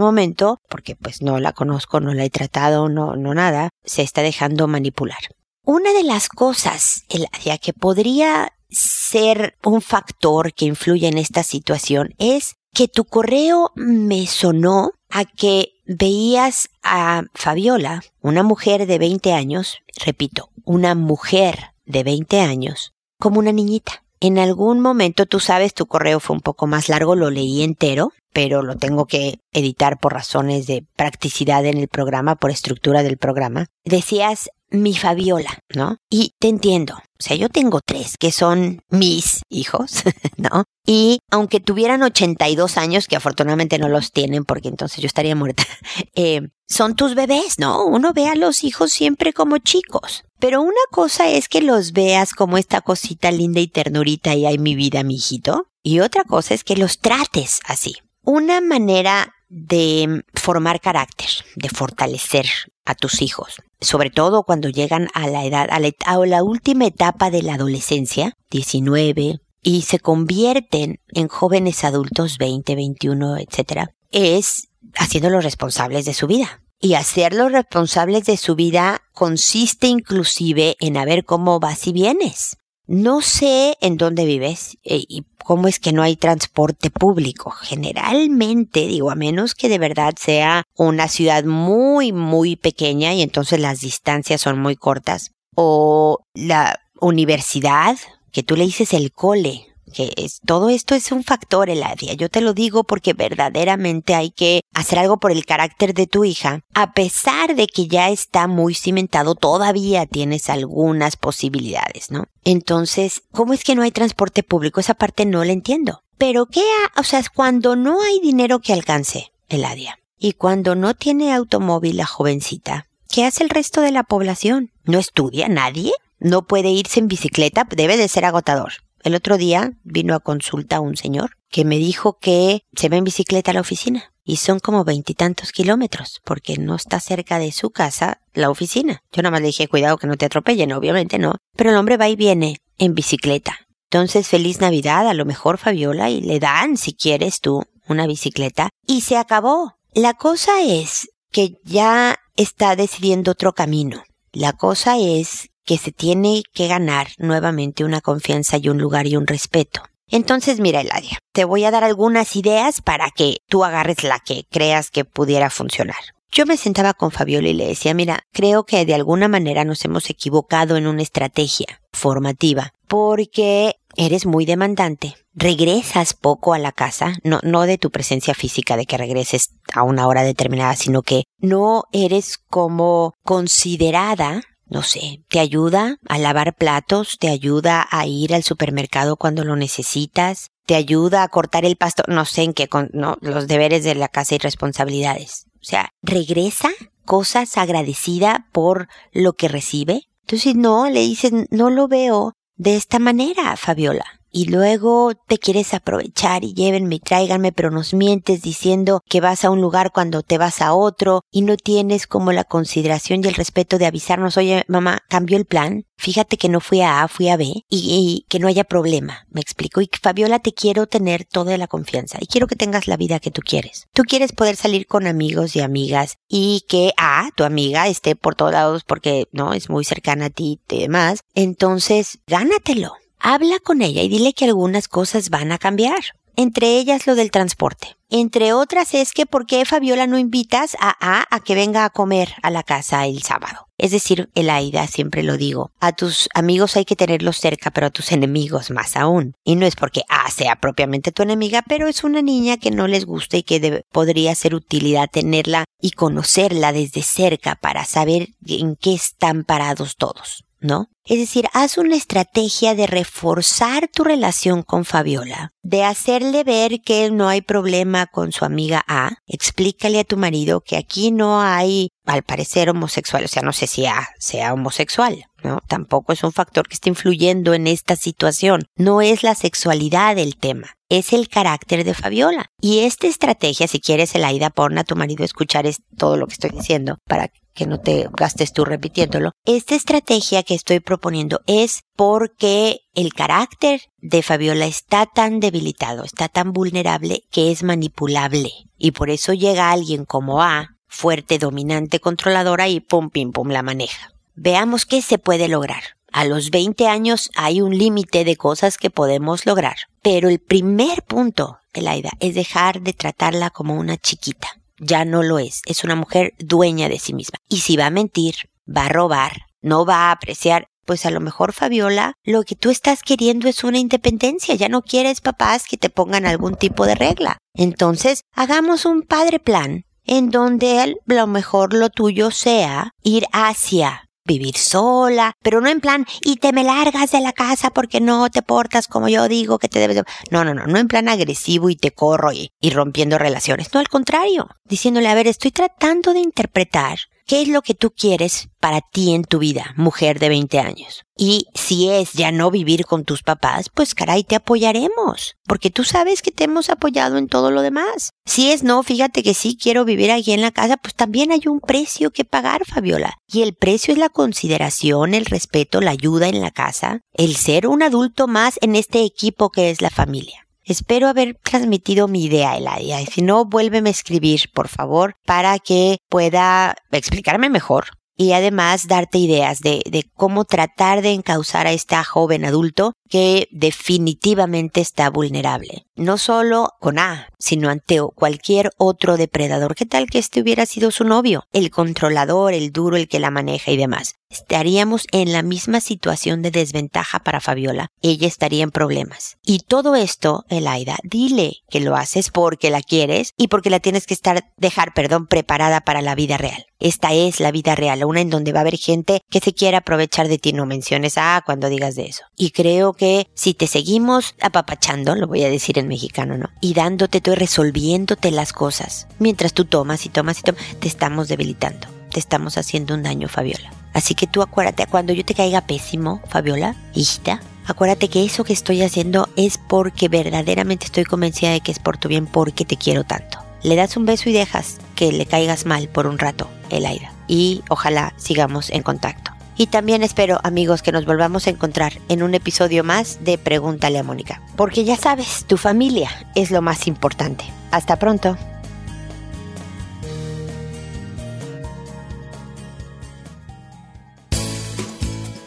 momento, 0.00 0.60
porque 0.68 0.96
pues 0.96 1.22
no 1.22 1.38
la 1.38 1.52
conozco, 1.52 2.00
no 2.00 2.12
la 2.12 2.24
he 2.24 2.30
tratado, 2.30 2.88
no, 2.88 3.16
no 3.16 3.32
nada, 3.32 3.70
se 3.84 4.02
está 4.02 4.22
dejando 4.22 4.66
manipular. 4.68 5.20
Una 5.64 5.92
de 5.92 6.02
las 6.02 6.28
cosas, 6.28 7.04
Eladia, 7.08 7.56
que 7.58 7.72
podría 7.72 8.52
ser 8.68 9.56
un 9.64 9.80
factor 9.80 10.52
que 10.52 10.64
influye 10.64 11.06
en 11.06 11.18
esta 11.18 11.44
situación 11.44 12.14
es 12.18 12.56
que 12.74 12.88
tu 12.88 13.04
correo 13.04 13.70
me 13.76 14.26
sonó 14.26 14.92
a 15.10 15.24
que 15.24 15.74
veías 15.84 16.70
a 16.82 17.22
Fabiola, 17.34 18.02
una 18.20 18.42
mujer 18.42 18.86
de 18.86 18.98
20 18.98 19.32
años, 19.32 19.78
repito, 20.04 20.50
una 20.64 20.94
mujer 20.94 21.74
de 21.84 22.02
20 22.02 22.40
años, 22.40 22.92
como 23.18 23.38
una 23.38 23.52
niñita 23.52 24.02
en 24.22 24.38
algún 24.38 24.78
momento, 24.78 25.26
tú 25.26 25.40
sabes, 25.40 25.74
tu 25.74 25.86
correo 25.86 26.20
fue 26.20 26.36
un 26.36 26.42
poco 26.42 26.68
más 26.68 26.88
largo, 26.88 27.16
lo 27.16 27.28
leí 27.28 27.64
entero, 27.64 28.12
pero 28.32 28.62
lo 28.62 28.76
tengo 28.76 29.06
que 29.06 29.40
editar 29.52 29.98
por 29.98 30.12
razones 30.12 30.68
de 30.68 30.84
practicidad 30.94 31.66
en 31.66 31.76
el 31.76 31.88
programa, 31.88 32.36
por 32.36 32.52
estructura 32.52 33.02
del 33.02 33.16
programa. 33.16 33.66
Decías 33.84 34.48
mi 34.72 34.94
Fabiola, 34.94 35.58
¿no? 35.74 35.98
Y 36.10 36.32
te 36.38 36.48
entiendo. 36.48 36.94
O 36.94 37.22
sea, 37.22 37.36
yo 37.36 37.48
tengo 37.48 37.80
tres 37.84 38.16
que 38.18 38.32
son 38.32 38.82
mis 38.90 39.42
hijos, 39.48 40.02
¿no? 40.36 40.64
Y 40.84 41.20
aunque 41.30 41.60
tuvieran 41.60 42.02
82 42.02 42.76
años, 42.76 43.06
que 43.06 43.16
afortunadamente 43.16 43.78
no 43.78 43.88
los 43.88 44.10
tienen 44.10 44.44
porque 44.44 44.68
entonces 44.68 44.98
yo 44.98 45.06
estaría 45.06 45.36
muerta, 45.36 45.64
eh, 46.14 46.48
son 46.66 46.96
tus 46.96 47.14
bebés, 47.14 47.58
¿no? 47.58 47.84
Uno 47.84 48.12
ve 48.12 48.26
a 48.26 48.34
los 48.34 48.64
hijos 48.64 48.92
siempre 48.92 49.32
como 49.32 49.58
chicos. 49.58 50.24
Pero 50.40 50.60
una 50.62 50.72
cosa 50.90 51.28
es 51.28 51.48
que 51.48 51.60
los 51.60 51.92
veas 51.92 52.32
como 52.32 52.58
esta 52.58 52.80
cosita 52.80 53.30
linda 53.30 53.60
y 53.60 53.68
ternurita 53.68 54.34
y 54.34 54.46
hay 54.46 54.58
mi 54.58 54.74
vida, 54.74 55.04
mi 55.04 55.14
hijito. 55.14 55.68
Y 55.84 56.00
otra 56.00 56.24
cosa 56.24 56.54
es 56.54 56.64
que 56.64 56.76
los 56.76 56.98
trates 56.98 57.60
así. 57.66 57.94
Una 58.24 58.60
manera 58.60 59.34
de 59.48 60.24
formar 60.34 60.80
carácter, 60.80 61.28
de 61.56 61.68
fortalecer 61.68 62.46
a 62.84 62.94
tus 62.94 63.22
hijos, 63.22 63.62
sobre 63.80 64.10
todo 64.10 64.42
cuando 64.42 64.68
llegan 64.68 65.08
a 65.14 65.28
la 65.28 65.44
edad, 65.44 65.68
a 65.70 65.78
la, 65.78 65.90
a 66.04 66.26
la 66.26 66.42
última 66.42 66.86
etapa 66.86 67.30
de 67.30 67.42
la 67.42 67.54
adolescencia, 67.54 68.36
19, 68.50 69.40
y 69.62 69.82
se 69.82 70.00
convierten 70.00 71.00
en 71.08 71.28
jóvenes 71.28 71.84
adultos 71.84 72.38
20, 72.38 72.74
21, 72.74 73.36
etc., 73.38 73.86
es 74.10 74.68
haciéndolos 74.96 75.44
responsables 75.44 76.04
de 76.04 76.14
su 76.14 76.26
vida. 76.26 76.62
Y 76.80 76.94
hacerlos 76.94 77.52
responsables 77.52 78.24
de 78.24 78.36
su 78.36 78.56
vida 78.56 79.02
consiste 79.12 79.86
inclusive 79.86 80.76
en 80.80 80.96
a 80.96 81.04
ver 81.04 81.24
cómo 81.24 81.60
vas 81.60 81.86
y 81.86 81.92
vienes. 81.92 82.56
No 82.88 83.20
sé 83.22 83.76
en 83.80 83.96
dónde 83.96 84.26
vives 84.26 84.78
eh, 84.82 85.04
y 85.06 85.22
cómo 85.42 85.68
es 85.68 85.78
que 85.78 85.92
no 85.92 86.02
hay 86.02 86.16
transporte 86.16 86.90
público. 86.90 87.50
Generalmente, 87.50 88.86
digo, 88.86 89.10
a 89.10 89.14
menos 89.14 89.54
que 89.54 89.68
de 89.68 89.78
verdad 89.78 90.14
sea 90.18 90.64
una 90.76 91.08
ciudad 91.08 91.44
muy, 91.44 92.12
muy 92.12 92.56
pequeña 92.56 93.14
y 93.14 93.22
entonces 93.22 93.60
las 93.60 93.80
distancias 93.80 94.40
son 94.40 94.58
muy 94.58 94.76
cortas. 94.76 95.32
O 95.54 96.20
la 96.34 96.80
universidad, 97.00 97.96
que 98.30 98.42
tú 98.42 98.56
le 98.56 98.64
dices 98.64 98.94
el 98.94 99.12
cole, 99.12 99.66
que 99.92 100.12
es, 100.16 100.40
todo 100.44 100.68
esto 100.68 100.94
es 100.94 101.12
un 101.12 101.22
factor, 101.22 101.70
Eladia. 101.70 102.14
Yo 102.14 102.28
te 102.28 102.40
lo 102.40 102.54
digo 102.54 102.84
porque 102.84 103.12
verdaderamente 103.12 104.14
hay 104.14 104.30
que 104.30 104.62
hacer 104.74 104.98
algo 104.98 105.18
por 105.18 105.30
el 105.30 105.46
carácter 105.46 105.94
de 105.94 106.06
tu 106.06 106.24
hija. 106.24 106.62
A 106.74 106.92
pesar 106.92 107.54
de 107.54 107.66
que 107.66 107.86
ya 107.86 108.10
está 108.10 108.46
muy 108.46 108.74
cimentado, 108.74 109.34
todavía 109.34 110.06
tienes 110.06 110.50
algunas 110.50 111.16
posibilidades, 111.16 112.10
¿no? 112.10 112.26
Entonces, 112.44 113.22
¿cómo 113.32 113.52
es 113.52 113.64
que 113.64 113.74
no 113.74 113.82
hay 113.82 113.92
transporte 113.92 114.42
público? 114.42 114.80
Esa 114.80 114.94
parte 114.94 115.26
no 115.26 115.44
la 115.44 115.52
entiendo. 115.52 116.02
Pero 116.18 116.46
¿qué? 116.46 116.60
Ha, 116.60 117.00
o 117.00 117.04
sea, 117.04 117.22
cuando 117.34 117.76
no 117.76 118.02
hay 118.02 118.20
dinero 118.20 118.60
que 118.60 118.72
alcance, 118.72 119.32
Eladia, 119.48 119.98
y 120.18 120.34
cuando 120.34 120.74
no 120.74 120.94
tiene 120.94 121.32
automóvil 121.34 121.96
la 121.96 122.06
jovencita, 122.06 122.86
¿qué 123.08 123.24
hace 123.24 123.42
el 123.42 123.50
resto 123.50 123.80
de 123.80 123.90
la 123.90 124.04
población? 124.04 124.70
¿No 124.84 124.98
estudia 124.98 125.48
nadie? 125.48 125.92
¿No 126.20 126.42
puede 126.42 126.70
irse 126.70 127.00
en 127.00 127.08
bicicleta? 127.08 127.66
Debe 127.68 127.96
de 127.96 128.06
ser 128.06 128.24
agotador. 128.24 128.72
El 129.02 129.14
otro 129.16 129.36
día 129.36 129.72
vino 129.82 130.14
a 130.14 130.20
consulta 130.20 130.80
un 130.80 130.96
señor 130.96 131.36
que 131.50 131.64
me 131.64 131.78
dijo 131.78 132.18
que 132.18 132.62
se 132.74 132.88
va 132.88 132.96
en 132.96 133.04
bicicleta 133.04 133.50
a 133.50 133.54
la 133.54 133.60
oficina 133.60 134.12
y 134.24 134.36
son 134.36 134.60
como 134.60 134.84
veintitantos 134.84 135.50
kilómetros 135.50 136.20
porque 136.24 136.56
no 136.56 136.76
está 136.76 137.00
cerca 137.00 137.38
de 137.40 137.50
su 137.50 137.70
casa 137.70 138.20
la 138.32 138.48
oficina. 138.48 139.02
Yo 139.12 139.22
nada 139.22 139.32
más 139.32 139.40
le 139.40 139.48
dije 139.48 139.66
cuidado 139.66 139.98
que 139.98 140.06
no 140.06 140.16
te 140.16 140.26
atropellen, 140.26 140.72
obviamente 140.72 141.18
no, 141.18 141.34
pero 141.56 141.70
el 141.70 141.76
hombre 141.76 141.96
va 141.96 142.08
y 142.08 142.16
viene 142.16 142.58
en 142.78 142.94
bicicleta. 142.94 143.56
Entonces 143.90 144.28
feliz 144.28 144.60
Navidad 144.60 145.08
a 145.08 145.14
lo 145.14 145.24
mejor 145.24 145.58
Fabiola 145.58 146.08
y 146.08 146.20
le 146.20 146.38
dan 146.38 146.76
si 146.76 146.94
quieres 146.94 147.40
tú 147.40 147.64
una 147.88 148.06
bicicleta 148.06 148.70
y 148.86 149.00
se 149.00 149.16
acabó. 149.16 149.74
La 149.94 150.14
cosa 150.14 150.62
es 150.62 151.08
que 151.32 151.58
ya 151.64 152.16
está 152.36 152.76
decidiendo 152.76 153.32
otro 153.32 153.52
camino. 153.52 154.04
La 154.32 154.52
cosa 154.52 154.96
es 154.98 155.50
que 155.64 155.78
se 155.78 155.92
tiene 155.92 156.42
que 156.52 156.68
ganar 156.68 157.08
nuevamente 157.18 157.84
una 157.84 158.00
confianza 158.00 158.56
y 158.56 158.68
un 158.68 158.78
lugar 158.78 159.06
y 159.06 159.16
un 159.16 159.26
respeto. 159.26 159.82
Entonces, 160.08 160.60
mira, 160.60 160.82
Eladia, 160.82 161.18
te 161.32 161.44
voy 161.44 161.64
a 161.64 161.70
dar 161.70 161.84
algunas 161.84 162.36
ideas 162.36 162.82
para 162.82 163.10
que 163.10 163.38
tú 163.48 163.64
agarres 163.64 164.04
la 164.04 164.18
que 164.18 164.44
creas 164.50 164.90
que 164.90 165.04
pudiera 165.04 165.48
funcionar. 165.48 165.96
Yo 166.30 166.46
me 166.46 166.56
sentaba 166.56 166.94
con 166.94 167.10
Fabiola 167.10 167.48
y 167.48 167.54
le 167.54 167.66
decía, 167.66 167.92
mira, 167.92 168.20
creo 168.32 168.64
que 168.64 168.86
de 168.86 168.94
alguna 168.94 169.28
manera 169.28 169.64
nos 169.64 169.84
hemos 169.84 170.08
equivocado 170.08 170.76
en 170.76 170.86
una 170.86 171.02
estrategia 171.02 171.82
formativa, 171.92 172.72
porque 172.88 173.76
eres 173.96 174.24
muy 174.24 174.46
demandante, 174.46 175.14
regresas 175.34 176.14
poco 176.14 176.54
a 176.54 176.58
la 176.58 176.72
casa, 176.72 177.14
no, 177.22 177.40
no 177.42 177.62
de 177.62 177.76
tu 177.76 177.90
presencia 177.90 178.32
física, 178.32 178.78
de 178.78 178.86
que 178.86 178.96
regreses 178.96 179.50
a 179.74 179.82
una 179.82 180.06
hora 180.06 180.22
determinada, 180.22 180.74
sino 180.74 181.02
que 181.02 181.24
no 181.38 181.84
eres 181.92 182.38
como 182.48 183.14
considerada 183.24 184.42
no 184.72 184.82
sé, 184.82 185.22
te 185.28 185.38
ayuda 185.38 185.98
a 186.08 186.18
lavar 186.18 186.54
platos, 186.54 187.18
te 187.18 187.28
ayuda 187.28 187.86
a 187.90 188.06
ir 188.06 188.34
al 188.34 188.42
supermercado 188.42 189.16
cuando 189.16 189.44
lo 189.44 189.54
necesitas, 189.54 190.50
te 190.66 190.74
ayuda 190.74 191.22
a 191.22 191.28
cortar 191.28 191.64
el 191.64 191.76
pasto, 191.76 192.02
no 192.08 192.24
sé 192.24 192.42
en 192.42 192.54
qué, 192.54 192.68
con, 192.68 192.90
no, 192.92 193.18
los 193.20 193.46
deberes 193.46 193.84
de 193.84 193.94
la 193.94 194.08
casa 194.08 194.34
y 194.34 194.38
responsabilidades. 194.38 195.46
O 195.60 195.64
sea, 195.64 195.90
regresa 196.02 196.70
cosas 197.04 197.56
agradecida 197.56 198.48
por 198.52 198.88
lo 199.12 199.34
que 199.34 199.48
recibe. 199.48 200.08
Entonces, 200.22 200.56
no, 200.56 200.88
le 200.88 201.00
dices, 201.00 201.32
no 201.50 201.70
lo 201.70 201.88
veo 201.88 202.34
de 202.56 202.76
esta 202.76 202.98
manera, 202.98 203.56
Fabiola 203.56 204.21
y 204.32 204.46
luego 204.46 205.12
te 205.14 205.38
quieres 205.38 205.74
aprovechar 205.74 206.42
y 206.42 206.54
llévenme 206.54 206.96
y 206.96 207.00
tráiganme, 207.00 207.52
pero 207.52 207.70
nos 207.70 207.94
mientes 207.94 208.42
diciendo 208.42 209.02
que 209.08 209.20
vas 209.20 209.44
a 209.44 209.50
un 209.50 209.60
lugar 209.60 209.92
cuando 209.92 210.22
te 210.22 210.38
vas 210.38 210.60
a 210.62 210.74
otro 210.74 211.22
y 211.30 211.42
no 211.42 211.56
tienes 211.56 212.06
como 212.06 212.32
la 212.32 212.44
consideración 212.44 213.22
y 213.22 213.28
el 213.28 213.34
respeto 213.34 213.78
de 213.78 213.86
avisarnos, 213.86 214.36
oye, 214.36 214.64
mamá, 214.68 215.02
cambió 215.08 215.36
el 215.36 215.44
plan, 215.44 215.84
fíjate 215.96 216.38
que 216.38 216.48
no 216.48 216.60
fui 216.60 216.80
a 216.80 217.02
A, 217.02 217.08
fui 217.08 217.28
a 217.28 217.36
B 217.36 217.64
y, 217.68 218.26
que 218.28 218.38
no 218.38 218.48
haya 218.48 218.64
problema, 218.64 219.26
me 219.30 219.40
explico. 219.40 219.80
Y 219.80 219.90
Fabiola, 220.00 220.38
te 220.38 220.54
quiero 220.54 220.86
tener 220.86 221.24
toda 221.24 221.56
la 221.58 221.68
confianza 221.68 222.18
y 222.20 222.26
quiero 222.26 222.46
que 222.46 222.56
tengas 222.56 222.88
la 222.88 222.96
vida 222.96 223.20
que 223.20 223.30
tú 223.30 223.42
quieres. 223.42 223.86
Tú 223.92 224.02
quieres 224.04 224.32
poder 224.32 224.56
salir 224.56 224.86
con 224.86 225.06
amigos 225.06 225.54
y 225.54 225.60
amigas 225.60 226.16
y 226.28 226.64
que 226.68 226.92
A, 226.96 227.28
tu 227.36 227.44
amiga, 227.44 227.88
esté 227.88 228.16
por 228.16 228.34
todos 228.34 228.52
lados 228.52 228.84
porque 228.84 229.28
no 229.32 229.52
es 229.52 229.68
muy 229.68 229.84
cercana 229.84 230.26
a 230.26 230.30
ti 230.30 230.60
y 230.70 230.80
demás. 230.80 231.20
Entonces, 231.34 232.18
gánatelo 232.26 232.94
Habla 233.24 233.60
con 233.60 233.82
ella 233.82 234.02
y 234.02 234.08
dile 234.08 234.32
que 234.32 234.46
algunas 234.46 234.88
cosas 234.88 235.30
van 235.30 235.52
a 235.52 235.58
cambiar. 235.58 236.00
Entre 236.34 236.76
ellas 236.78 237.06
lo 237.06 237.14
del 237.14 237.30
transporte. 237.30 237.96
Entre 238.10 238.52
otras 238.52 238.94
es 238.94 239.12
que 239.12 239.26
por 239.26 239.46
qué 239.46 239.64
Fabiola 239.64 240.08
no 240.08 240.18
invitas 240.18 240.76
a 240.80 240.96
A 241.00 241.24
a 241.30 241.38
que 241.38 241.54
venga 241.54 241.84
a 241.84 241.90
comer 241.90 242.34
a 242.42 242.50
la 242.50 242.64
casa 242.64 243.06
el 243.06 243.22
sábado. 243.22 243.68
Es 243.78 243.92
decir, 243.92 244.28
Elaida, 244.34 244.88
siempre 244.88 245.22
lo 245.22 245.36
digo, 245.36 245.70
a 245.78 245.92
tus 245.92 246.28
amigos 246.34 246.76
hay 246.76 246.84
que 246.84 246.96
tenerlos 246.96 247.36
cerca, 247.36 247.70
pero 247.70 247.86
a 247.86 247.90
tus 247.90 248.10
enemigos 248.10 248.72
más 248.72 248.96
aún. 248.96 249.34
Y 249.44 249.54
no 249.54 249.66
es 249.66 249.76
porque 249.76 250.02
A 250.08 250.28
sea 250.28 250.56
propiamente 250.56 251.12
tu 251.12 251.22
enemiga, 251.22 251.62
pero 251.62 251.86
es 251.86 252.02
una 252.02 252.22
niña 252.22 252.56
que 252.56 252.72
no 252.72 252.88
les 252.88 253.06
gusta 253.06 253.36
y 253.36 253.44
que 253.44 253.84
podría 253.92 254.34
ser 254.34 254.56
utilidad 254.56 255.08
tenerla 255.08 255.64
y 255.80 255.92
conocerla 255.92 256.72
desde 256.72 257.02
cerca 257.02 257.54
para 257.54 257.84
saber 257.84 258.30
en 258.48 258.74
qué 258.74 258.94
están 258.94 259.44
parados 259.44 259.94
todos. 259.96 260.44
¿No? 260.62 260.88
Es 261.04 261.18
decir, 261.18 261.48
haz 261.52 261.78
una 261.78 261.96
estrategia 261.96 262.76
de 262.76 262.86
reforzar 262.86 263.88
tu 263.88 264.04
relación 264.04 264.62
con 264.62 264.84
Fabiola, 264.84 265.50
de 265.62 265.82
hacerle 265.82 266.44
ver 266.44 266.80
que 266.80 267.10
no 267.10 267.28
hay 267.28 267.42
problema 267.42 268.06
con 268.06 268.30
su 268.30 268.44
amiga 268.44 268.84
A, 268.86 269.10
explícale 269.26 269.98
a 269.98 270.04
tu 270.04 270.16
marido 270.16 270.60
que 270.60 270.76
aquí 270.76 271.10
no 271.10 271.42
hay, 271.42 271.88
al 272.06 272.22
parecer, 272.22 272.70
homosexual, 272.70 273.24
o 273.24 273.28
sea, 273.28 273.42
no 273.42 273.52
sé 273.52 273.66
si 273.66 273.84
A 273.84 274.08
sea 274.20 274.54
homosexual, 274.54 275.24
¿no? 275.42 275.58
Tampoco 275.68 276.12
es 276.12 276.22
un 276.22 276.32
factor 276.32 276.68
que 276.68 276.74
esté 276.74 276.88
influyendo 276.88 277.52
en 277.52 277.66
esta 277.66 277.96
situación, 277.96 278.62
no 278.76 279.02
es 279.02 279.24
la 279.24 279.34
sexualidad 279.34 280.16
el 280.18 280.36
tema, 280.36 280.76
es 280.88 281.12
el 281.12 281.28
carácter 281.28 281.82
de 281.84 281.94
Fabiola. 281.94 282.46
Y 282.60 282.80
esta 282.80 283.08
estrategia, 283.08 283.66
si 283.66 283.80
quieres, 283.80 284.14
Elaida, 284.14 284.50
pon 284.50 284.78
a 284.78 284.84
tu 284.84 284.94
marido 284.94 285.24
a 285.24 285.26
escuchar 285.26 285.66
todo 285.96 286.16
lo 286.16 286.28
que 286.28 286.34
estoy 286.34 286.50
diciendo 286.50 286.98
para 287.08 287.28
que 287.54 287.66
no 287.66 287.80
te 287.80 288.08
gastes 288.12 288.52
tú 288.52 288.64
repitiéndolo. 288.64 289.32
Esta 289.44 289.74
estrategia 289.74 290.42
que 290.42 290.54
estoy 290.54 290.80
proponiendo 290.80 291.40
es 291.46 291.82
porque 291.96 292.80
el 292.94 293.12
carácter 293.12 293.82
de 293.98 294.22
Fabiola 294.22 294.66
está 294.66 295.06
tan 295.06 295.40
debilitado, 295.40 296.04
está 296.04 296.28
tan 296.28 296.52
vulnerable 296.52 297.24
que 297.30 297.50
es 297.50 297.62
manipulable. 297.62 298.50
Y 298.78 298.92
por 298.92 299.10
eso 299.10 299.32
llega 299.32 299.70
alguien 299.70 300.04
como 300.04 300.42
A, 300.42 300.76
fuerte, 300.86 301.38
dominante, 301.38 302.00
controladora 302.00 302.68
y 302.68 302.80
pum, 302.80 303.10
pim, 303.10 303.32
pum, 303.32 303.48
la 303.48 303.62
maneja. 303.62 304.12
Veamos 304.34 304.86
qué 304.86 305.02
se 305.02 305.18
puede 305.18 305.48
lograr. 305.48 305.82
A 306.12 306.24
los 306.24 306.50
20 306.50 306.88
años 306.88 307.30
hay 307.36 307.62
un 307.62 307.76
límite 307.76 308.24
de 308.24 308.36
cosas 308.36 308.76
que 308.76 308.90
podemos 308.90 309.46
lograr. 309.46 309.76
Pero 310.02 310.28
el 310.28 310.40
primer 310.40 311.02
punto, 311.02 311.58
Elaida, 311.72 312.10
es 312.20 312.34
dejar 312.34 312.82
de 312.82 312.92
tratarla 312.92 313.50
como 313.50 313.74
una 313.74 313.96
chiquita 313.96 314.61
ya 314.82 315.04
no 315.04 315.22
lo 315.22 315.38
es. 315.38 315.62
Es 315.66 315.84
una 315.84 315.94
mujer 315.94 316.34
dueña 316.38 316.88
de 316.88 316.98
sí 316.98 317.14
misma. 317.14 317.38
Y 317.48 317.60
si 317.60 317.76
va 317.76 317.86
a 317.86 317.90
mentir, 317.90 318.34
va 318.68 318.86
a 318.86 318.88
robar, 318.88 319.32
no 319.60 319.86
va 319.86 320.08
a 320.08 320.10
apreciar, 320.12 320.66
pues 320.84 321.06
a 321.06 321.10
lo 321.10 321.20
mejor 321.20 321.52
Fabiola, 321.52 322.14
lo 322.24 322.42
que 322.42 322.56
tú 322.56 322.70
estás 322.70 323.02
queriendo 323.02 323.48
es 323.48 323.64
una 323.64 323.78
independencia. 323.78 324.54
Ya 324.54 324.68
no 324.68 324.82
quieres 324.82 325.20
papás 325.20 325.66
que 325.66 325.76
te 325.76 325.90
pongan 325.90 326.26
algún 326.26 326.56
tipo 326.56 326.84
de 326.86 326.96
regla. 326.96 327.38
Entonces, 327.54 328.22
hagamos 328.34 328.84
un 328.84 329.02
padre 329.02 329.38
plan 329.38 329.84
en 330.04 330.30
donde 330.30 330.80
a 330.80 330.88
lo 331.06 331.26
mejor 331.26 331.74
lo 331.74 331.88
tuyo 331.88 332.32
sea 332.32 332.90
ir 333.02 333.26
hacia 333.32 334.08
vivir 334.24 334.56
sola, 334.56 335.34
pero 335.42 335.60
no 335.60 335.68
en 335.68 335.80
plan, 335.80 336.06
y 336.22 336.36
te 336.36 336.52
me 336.52 336.64
largas 336.64 337.10
de 337.10 337.20
la 337.20 337.32
casa 337.32 337.70
porque 337.70 338.00
no 338.00 338.30
te 338.30 338.42
portas 338.42 338.88
como 338.88 339.08
yo 339.08 339.28
digo 339.28 339.58
que 339.58 339.68
te 339.68 339.78
debes 339.78 339.96
de... 339.96 340.04
No, 340.30 340.44
no, 340.44 340.54
no, 340.54 340.66
no 340.66 340.78
en 340.78 340.88
plan 340.88 341.08
agresivo 341.08 341.70
y 341.70 341.76
te 341.76 341.90
corro 341.90 342.32
y, 342.32 342.52
y 342.60 342.70
rompiendo 342.70 343.18
relaciones. 343.18 343.72
No, 343.72 343.80
al 343.80 343.88
contrario, 343.88 344.48
diciéndole, 344.64 345.08
a 345.08 345.14
ver, 345.14 345.26
estoy 345.26 345.50
tratando 345.50 346.12
de 346.12 346.20
interpretar 346.20 346.98
¿Qué 347.32 347.40
es 347.40 347.48
lo 347.48 347.62
que 347.62 347.72
tú 347.72 347.92
quieres 347.92 348.50
para 348.60 348.82
ti 348.82 349.14
en 349.14 349.24
tu 349.24 349.38
vida, 349.38 349.72
mujer 349.78 350.18
de 350.18 350.28
20 350.28 350.58
años? 350.58 351.04
Y 351.16 351.46
si 351.54 351.88
es 351.88 352.12
ya 352.12 352.30
no 352.30 352.50
vivir 352.50 352.84
con 352.84 353.06
tus 353.06 353.22
papás, 353.22 353.70
pues 353.72 353.94
caray, 353.94 354.22
te 354.22 354.36
apoyaremos, 354.36 355.36
porque 355.44 355.70
tú 355.70 355.82
sabes 355.82 356.20
que 356.20 356.30
te 356.30 356.44
hemos 356.44 356.68
apoyado 356.68 357.16
en 357.16 357.28
todo 357.28 357.50
lo 357.50 357.62
demás. 357.62 358.10
Si 358.26 358.52
es 358.52 358.62
no, 358.62 358.82
fíjate 358.82 359.22
que 359.22 359.32
sí 359.32 359.56
quiero 359.58 359.86
vivir 359.86 360.10
aquí 360.10 360.32
en 360.34 360.42
la 360.42 360.50
casa, 360.50 360.76
pues 360.76 360.94
también 360.94 361.32
hay 361.32 361.44
un 361.46 361.60
precio 361.60 362.10
que 362.10 362.26
pagar, 362.26 362.66
Fabiola. 362.66 363.14
Y 363.26 363.40
el 363.40 363.54
precio 363.54 363.92
es 363.92 363.98
la 363.98 364.10
consideración, 364.10 365.14
el 365.14 365.24
respeto, 365.24 365.80
la 365.80 365.92
ayuda 365.92 366.28
en 366.28 366.42
la 366.42 366.50
casa, 366.50 367.00
el 367.14 367.36
ser 367.36 367.66
un 367.66 367.82
adulto 367.82 368.28
más 368.28 368.58
en 368.60 368.76
este 368.76 369.04
equipo 369.04 369.48
que 369.48 369.70
es 369.70 369.80
la 369.80 369.88
familia. 369.88 370.46
Espero 370.64 371.08
haber 371.08 371.38
transmitido 371.42 372.08
mi 372.08 372.24
idea, 372.24 372.56
Eladia. 372.56 373.00
Y 373.00 373.06
si 373.06 373.22
no, 373.22 373.44
vuélveme 373.44 373.90
a 373.90 373.92
escribir, 373.92 374.50
por 374.54 374.68
favor, 374.68 375.16
para 375.26 375.58
que 375.58 375.98
pueda 376.08 376.76
explicarme 376.92 377.50
mejor 377.50 377.86
y 378.16 378.32
además 378.32 378.86
darte 378.86 379.18
ideas 379.18 379.60
de, 379.60 379.82
de, 379.90 380.04
cómo 380.14 380.44
tratar 380.44 381.02
de 381.02 381.12
encauzar 381.12 381.66
a 381.66 381.72
este 381.72 381.96
joven 382.04 382.44
adulto 382.44 382.92
que 383.12 383.46
definitivamente 383.50 384.80
está 384.80 385.10
vulnerable. 385.10 385.84
No 385.96 386.16
solo 386.16 386.70
con 386.80 386.98
A, 386.98 387.28
sino 387.38 387.68
ante 387.68 388.00
cualquier 388.14 388.70
otro 388.78 389.18
depredador. 389.18 389.74
¿Qué 389.74 389.84
tal 389.84 390.08
que 390.08 390.18
este 390.18 390.40
hubiera 390.40 390.64
sido 390.64 390.90
su 390.90 391.04
novio? 391.04 391.44
El 391.52 391.68
controlador, 391.68 392.54
el 392.54 392.72
duro, 392.72 392.96
el 392.96 393.08
que 393.08 393.20
la 393.20 393.30
maneja 393.30 393.70
y 393.70 393.76
demás. 393.76 394.14
Estaríamos 394.30 395.04
en 395.12 395.30
la 395.30 395.42
misma 395.42 395.80
situación 395.80 396.40
de 396.40 396.50
desventaja 396.50 397.18
para 397.18 397.42
Fabiola. 397.42 397.88
Ella 398.00 398.26
estaría 398.26 398.62
en 398.62 398.70
problemas. 398.70 399.36
Y 399.44 399.58
todo 399.58 399.94
esto, 399.94 400.46
Elaida, 400.48 400.96
dile 401.02 401.56
que 401.68 401.80
lo 401.80 401.96
haces 401.96 402.30
porque 402.30 402.70
la 402.70 402.80
quieres 402.80 403.34
y 403.36 403.48
porque 403.48 403.68
la 403.68 403.80
tienes 403.80 404.06
que 404.06 404.14
estar, 404.14 404.42
dejar, 404.56 404.94
perdón, 404.94 405.26
preparada 405.26 405.82
para 405.82 406.00
la 406.00 406.14
vida 406.14 406.38
real. 406.38 406.64
Esta 406.80 407.12
es 407.12 407.40
la 407.40 407.52
vida 407.52 407.74
real, 407.74 408.04
una 408.04 408.22
en 408.22 408.30
donde 408.30 408.52
va 408.52 408.60
a 408.60 408.62
haber 408.62 408.78
gente 408.78 409.20
que 409.30 409.40
se 409.40 409.52
quiera 409.52 409.78
aprovechar 409.78 410.28
de 410.28 410.38
ti. 410.38 410.54
No 410.54 410.64
menciones 410.64 411.18
A 411.18 411.42
cuando 411.44 411.68
digas 411.68 411.94
de 411.94 412.06
eso. 412.06 412.24
Y 412.34 412.52
creo 412.52 412.94
que 412.94 413.01
si 413.34 413.54
te 413.54 413.66
seguimos 413.66 414.34
apapachando, 414.40 415.14
lo 415.14 415.26
voy 415.26 415.42
a 415.42 415.50
decir 415.50 415.78
en 415.78 415.88
mexicano, 415.88 416.38
¿no? 416.38 416.50
Y 416.60 416.74
dándote 416.74 417.20
y 417.24 417.34
resolviéndote 417.34 418.30
las 418.30 418.52
cosas, 418.52 419.08
mientras 419.18 419.52
tú 419.52 419.64
tomas 419.64 420.06
y 420.06 420.08
tomas 420.08 420.38
y 420.38 420.42
tomas, 420.42 420.62
te 420.78 420.88
estamos 420.88 421.28
debilitando, 421.28 421.88
te 422.12 422.20
estamos 422.20 422.58
haciendo 422.58 422.94
un 422.94 423.02
daño, 423.02 423.28
Fabiola. 423.28 423.72
Así 423.92 424.14
que 424.14 424.26
tú 424.26 424.40
acuérdate, 424.40 424.86
cuando 424.86 425.12
yo 425.12 425.24
te 425.24 425.34
caiga 425.34 425.66
pésimo, 425.66 426.20
Fabiola, 426.28 426.76
hijita, 426.94 427.40
acuérdate 427.66 428.08
que 428.08 428.24
eso 428.24 428.44
que 428.44 428.52
estoy 428.52 428.82
haciendo 428.82 429.28
es 429.36 429.58
porque 429.58 430.08
verdaderamente 430.08 430.86
estoy 430.86 431.04
convencida 431.04 431.50
de 431.50 431.60
que 431.60 431.72
es 431.72 431.78
por 431.78 431.98
tu 431.98 432.08
bien, 432.08 432.26
porque 432.26 432.64
te 432.64 432.76
quiero 432.76 433.04
tanto. 433.04 433.38
Le 433.62 433.76
das 433.76 433.96
un 433.96 434.06
beso 434.06 434.28
y 434.28 434.32
dejas 434.32 434.78
que 434.94 435.12
le 435.12 435.26
caigas 435.26 435.66
mal 435.66 435.88
por 435.88 436.06
un 436.06 436.18
rato, 436.18 436.48
Elaida. 436.70 437.12
Y 437.28 437.62
ojalá 437.68 438.12
sigamos 438.16 438.70
en 438.70 438.82
contacto. 438.82 439.31
Y 439.56 439.66
también 439.66 440.02
espero, 440.02 440.40
amigos, 440.42 440.82
que 440.82 440.92
nos 440.92 441.04
volvamos 441.04 441.46
a 441.46 441.50
encontrar 441.50 441.92
en 442.08 442.22
un 442.22 442.34
episodio 442.34 442.84
más 442.84 443.24
de 443.24 443.38
Pregúntale 443.38 443.98
a 443.98 444.02
Mónica. 444.02 444.42
Porque 444.56 444.84
ya 444.84 444.96
sabes, 444.96 445.44
tu 445.46 445.56
familia 445.56 446.10
es 446.34 446.50
lo 446.50 446.62
más 446.62 446.86
importante. 446.86 447.44
Hasta 447.70 447.98
pronto. 447.98 448.36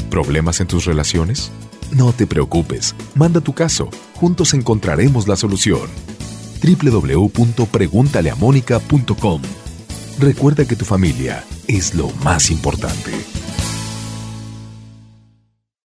¿Problemas 0.10 0.60
en 0.62 0.68
tus 0.68 0.86
relaciones? 0.86 1.52
No 1.92 2.14
te 2.14 2.26
preocupes, 2.26 2.96
manda 3.16 3.42
tu 3.42 3.54
caso, 3.54 3.90
juntos 4.16 4.54
encontraremos 4.54 5.28
la 5.28 5.36
solución. 5.36 5.90
www.preguntaleamónica.com 6.64 9.42
Recuerda 10.18 10.66
que 10.66 10.78
tu 10.78 10.86
familia 10.86 11.44
es 11.68 11.94
lo 11.94 12.10
más 12.24 12.50
importante. 12.50 13.12